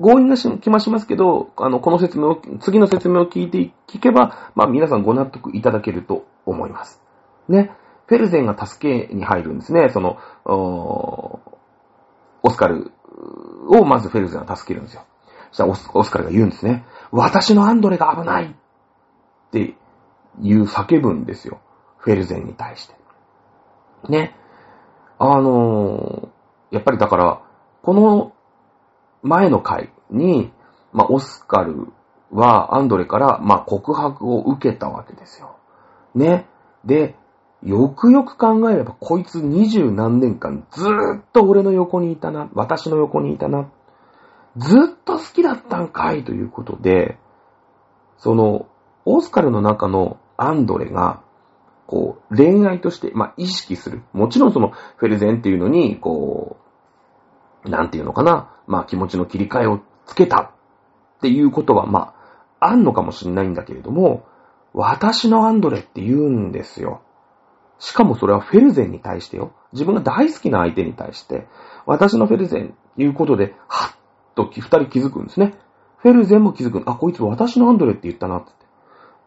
[0.00, 7.02] 強引な気もしますけど、あの、この説明を、次の説明を聞いて、聞けば、まあ皆さんご納得いただけると思います。
[7.48, 7.72] ね。
[8.08, 9.90] フェルゼンが助けに入るんですね。
[9.90, 11.40] その、オ
[12.50, 12.90] スカル
[13.68, 15.04] をまずフェルゼンが助けるんですよ。
[15.50, 16.86] そしたらオスカルが言うんですね。
[17.12, 18.48] 私のアンドレが危ないっ
[19.52, 19.74] て
[20.40, 21.60] いう叫ぶんですよ。
[21.98, 22.94] フェルゼンに対して。
[24.08, 24.34] ね。
[25.18, 27.42] あのー、やっぱりだから、
[27.82, 28.32] この
[29.22, 30.50] 前の回に、
[30.92, 31.88] まあ、オスカル
[32.30, 35.56] はアンドレから、まあ、告白を受けたわけですよ。
[36.14, 36.46] ね。
[36.84, 37.16] で、
[37.62, 43.68] よくよく考えれば、こいつ二十何年間ずーっと俺の横にいたな、私の横にいたな、
[44.56, 47.18] ずーっと好きだったんかいということで、
[48.18, 48.66] その、
[49.04, 51.22] オスカルの中のアンドレが、
[51.86, 54.02] こう、恋愛として、まあ、意識する。
[54.12, 56.58] もちろんその、フェルゼンっていうのに、こ
[57.64, 60.50] う、なんていうのかな、まあ、気持ちの切り替えをつけたっ
[61.22, 62.14] ていうことは、ま
[62.60, 64.26] あ、あんのかもしれないんだけれども、
[64.74, 67.02] 私のアンドレって言うんですよ。
[67.78, 69.52] しかもそれはフェルゼンに対してよ。
[69.72, 71.46] 自分が大好きな相手に対して、
[71.86, 73.96] 私のフェルゼンいうことで、はっ
[74.34, 75.54] と二人気づくんですね。
[75.98, 76.82] フェルゼンも気づく。
[76.86, 78.52] あ、こいつ私のアンドレって言ったなって。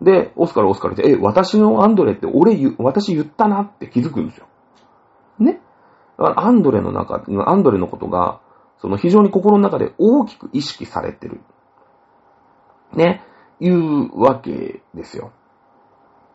[0.01, 4.47] で、オスカルオスカルで、え、私のアンドレって俺言、私言ったなって気づくんですよ。
[5.39, 5.61] ね。
[6.17, 8.41] アンドレの中、アンドレのことが、
[8.79, 11.41] その非常に心の中で大きく意識されてる。
[12.93, 13.23] ね。
[13.59, 15.31] いうわけですよ。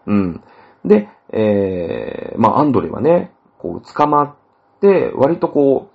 [0.06, 0.42] うん。
[0.84, 4.34] で、えー、まあ、アンドレはね、こう、捕まっ
[4.80, 5.90] て、割とこ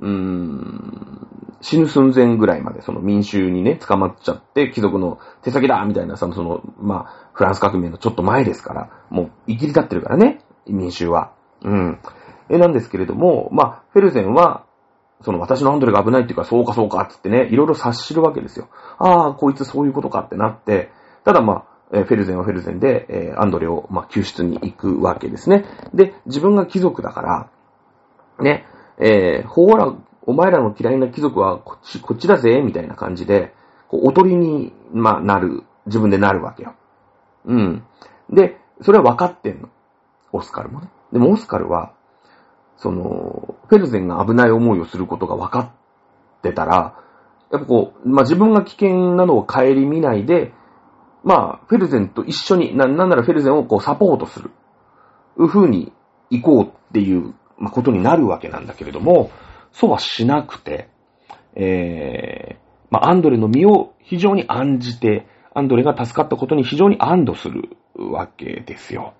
[0.00, 1.28] う、うーん、
[1.60, 11.32] 死ぬ寸前ぐらいまで、その民衆にね、捕まっちゃって、貴族の手先だみたいな、その、その、まあ、フランス革命のちょっと前ですから、もう、生きり立ってるからね、民衆は。
[11.62, 11.98] うん。
[12.50, 14.64] え、なんですけれども、まあ、フェルゼンは、
[15.22, 18.68] その私のアンドレが危ないっていうか、そうかそうかつってね、いろいろ察しるわけですよ。
[18.98, 20.90] ああ、こいつそういうことかってなって、
[21.24, 25.64] ただまあ、えフェルゼンはフェルゼンで、えアンドレを、ま、救出に行くわけですね。
[25.94, 27.50] で、自分が貴族だから、
[28.40, 28.66] ね、
[28.98, 29.94] えーほら、
[30.26, 33.54] お前らの嫌いな貴族はこっち、こっちだぜ、みたいな感じで、
[33.88, 36.74] こう、おとりに、まあ、なる、自分でなるわけよ。
[37.44, 37.84] うん。
[38.30, 39.68] で、それは分かってんの。
[40.32, 40.88] オスカルもね。
[41.12, 41.92] でもオスカルは、
[42.76, 45.70] その、フェルゼンが危ない思いをすることが分かっ
[46.42, 46.96] てたら、
[47.52, 50.52] やっぱこう、まあ、自分が危険なのを顧みないで、
[51.26, 54.52] まあ、フェルゼンと一緒に、な、なんならフェルゼンをこうサポートする。
[55.40, 55.92] いう風に
[56.30, 59.32] 行こうっていう、まあ、ことになるわけなんだけれども、
[59.72, 60.88] そうはしなくて、
[61.56, 62.56] えー、
[62.90, 69.14] まあ、アンドレの身を非常に案じて、アンドレが助かったことに非常に安堵するわけですよ。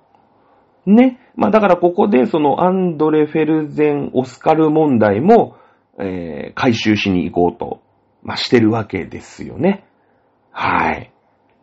[0.87, 1.19] ね。
[1.35, 5.57] まあ、だからここでそのアンドレ・フェルゼン・オスカル問題も、
[5.99, 7.81] えー、回収しに行こうと、
[8.23, 9.85] まあ、してるわけですよね。
[10.53, 11.13] はい。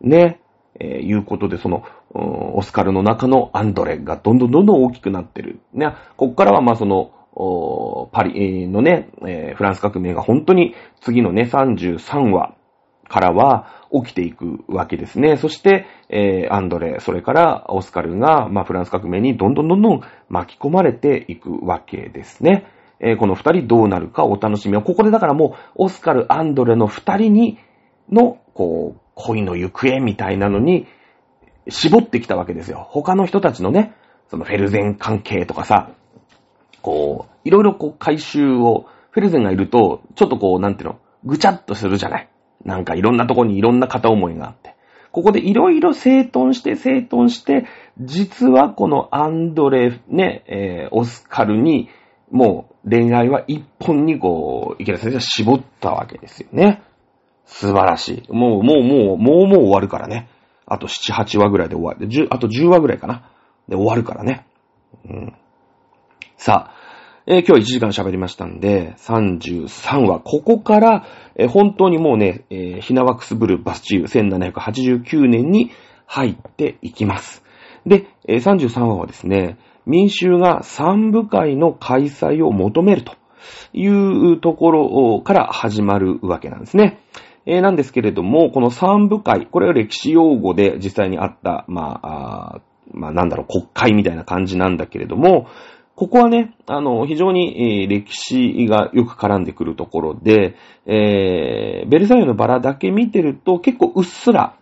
[0.00, 0.40] ね。
[0.80, 5.60] えーいうことで、その、オスカルの中のアンドレがどんどんどんどん大きくなってる。
[5.72, 5.94] ね。
[6.16, 7.12] ここからは、ま、その、
[8.12, 12.54] パリのね、えーフランス革命が本当に次のね、33話
[13.08, 15.36] からは起きていくわけですね。
[15.36, 22.66] そして、えーアンドレ、それからオスカルが、まあ、フランス革命にどんどんどんどん巻き込まれていくわけですね。
[23.00, 27.58] えーこの二人どうなるかお楽しみは、ここでだからもう、オスカル、アンドレの二人に、
[28.10, 30.86] の、こう、恋の行方みたいなのに、
[31.68, 32.86] 絞ってきたわけですよ。
[32.90, 33.94] 他の人たちのね、
[34.28, 35.90] そのフェルゼン関係とかさ、
[36.82, 42.28] こう、いろいろこう回収を、フェルゼンがいると、ちょっとこう、なんていうの、ぐちゃっとするじゃない。
[42.64, 44.74] なんかいろんなとこにいろんな片思いがあって。
[45.12, 47.66] ここでいろいろ整頓して整頓して、
[48.00, 51.88] 実はこのアンドレ、ね、えーオスカルに、
[52.30, 56.82] もう恋愛は一本にこう、池田先生は絞ったわけですよね。
[57.46, 58.32] 素晴らしい。
[58.32, 60.28] もう、もう、もう、もう、もう終わるからね。
[60.66, 62.08] あと7、8話ぐらいで終わる。
[62.08, 63.30] 10あと10話ぐらいかな。
[63.68, 64.46] で、終わるからね。
[65.08, 65.34] うん。
[66.36, 66.74] さあ、
[67.26, 70.20] えー今日は1時間喋りましたんで、33話。
[70.20, 75.70] ここから、えー本当にもうね、えーヒナワクスブルーバスチュー1789年に
[76.06, 77.42] 入っていきます。
[77.86, 83.14] で、えー33話はですね、民衆が三部会の開催を求めると
[83.72, 87.00] いうところから始まるわけなんですね。
[87.46, 92.60] えーなんですけれども、この三部会、これは歴史用語で実際にあった、まあ、あ
[92.92, 95.46] まあなんだろう、国会みたいな感じなんだけれども、
[95.96, 104.56] ここはね、あの、非常に、えー歴史がよく絡んでくるところで、えーベルサイユのバラだけ見てると結構うっすら、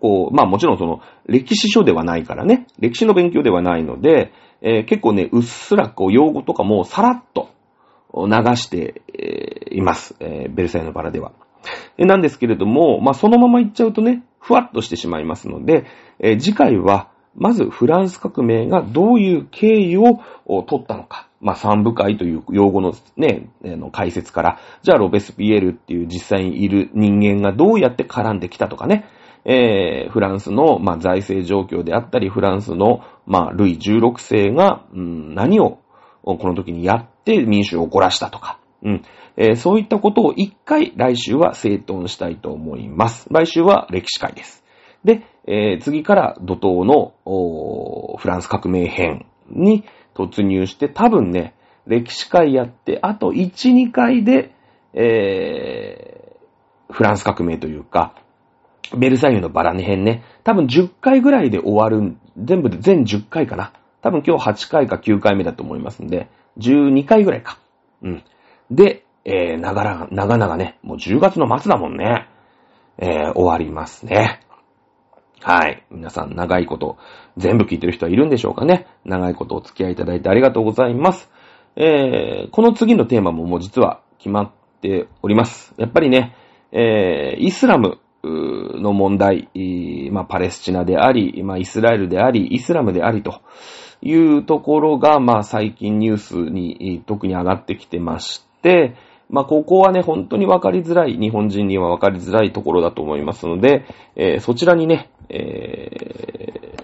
[0.00, 7.50] こう、まあもちろんその、歴史書ではないからね、歴史の勉強ではないので、えー結構ね、うっすらこう、用語とかもさらっと
[8.14, 11.32] 流して、えいます、えーベルサイユのバラでは。
[12.04, 15.86] なんですけれども、まあそのまま言っちゃうとね、ふわっとしてしまいますので、
[16.20, 20.20] えー次回は、まずフランス革命がどういう経緯を
[20.62, 21.28] 取ったのか。
[21.40, 29.04] まあ、三部会という用語のね、あの解説から、じゃあロベスピエールっていう実際にいる人間がどうやって絡んできたとかね、
[29.44, 35.78] えーフランスの、まあ、財政状況であったり、フランスの、まあ、ルイ16世が、うん、何を
[36.22, 39.02] この時にやって民主を怒らしたとか、うん
[39.36, 43.26] えーそういったことを一回来週は整頓したいと思います。
[43.30, 44.64] 来週は歴史会です。
[45.04, 47.14] で、えー次から怒涛の
[48.18, 51.54] フランス革命編に突入して、多分ね、
[51.86, 54.52] 歴史会やって、あと1、2回で、
[54.94, 58.14] えーフランス革命というか、
[58.96, 63.72] ベルサイユのバラネ編ね、多分10回ぐらいで終わる、全部で全10回かな。
[64.02, 67.58] 多分今日8回か9回目だと思いますんで、12回ぐらいか。
[68.02, 68.22] うん。
[68.70, 72.28] で、えー、長々、長々ね、もう10月の末だもんね。
[72.98, 74.40] えー、終わりますね。
[75.40, 75.84] はい。
[75.90, 76.96] 皆さん長いこと、
[77.36, 78.86] 全部聞いてる人はいるんでしょうかね。
[79.04, 81.30] 長いことお付き合いいただいてありがとうございます。
[81.76, 84.50] えー、この次のテーマももう実は決まっ
[84.80, 85.74] ております。
[85.76, 86.34] やっぱりね、
[86.72, 89.48] えー、イスラムの問題、
[90.10, 93.40] まあ、パレスチナであり、まあ、イスラエルであり、イスラムでありと
[94.02, 98.45] いうところが、まあ、最近ニュースに特に上がってきてまし、
[99.28, 103.84] まあ、ここはね、本当にわかりづらい、日本人にはわかりづらいところだと思いますので、
[104.14, 106.76] えーそちらにね、えー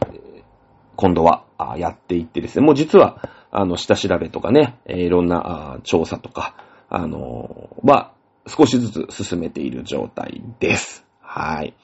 [0.94, 6.54] 今度はあやっていってですね、もう実は、あの、下調べとかね、えーいろんなあ調査とか、
[6.88, 8.12] あのーは、
[8.46, 11.06] 少しずつ進めている状態です。
[11.20, 11.74] はい。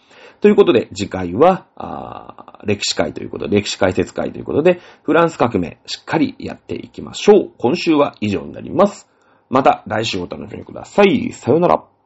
[0.41, 7.51] ということで、次回は、あ歴史会ということで、歴史解説会ということで、フランス革命、しっかりやっていきましょう。
[7.59, 9.09] 今週は以上になります。
[9.51, 11.33] また来週お楽しみください。
[11.33, 11.98] さよなら。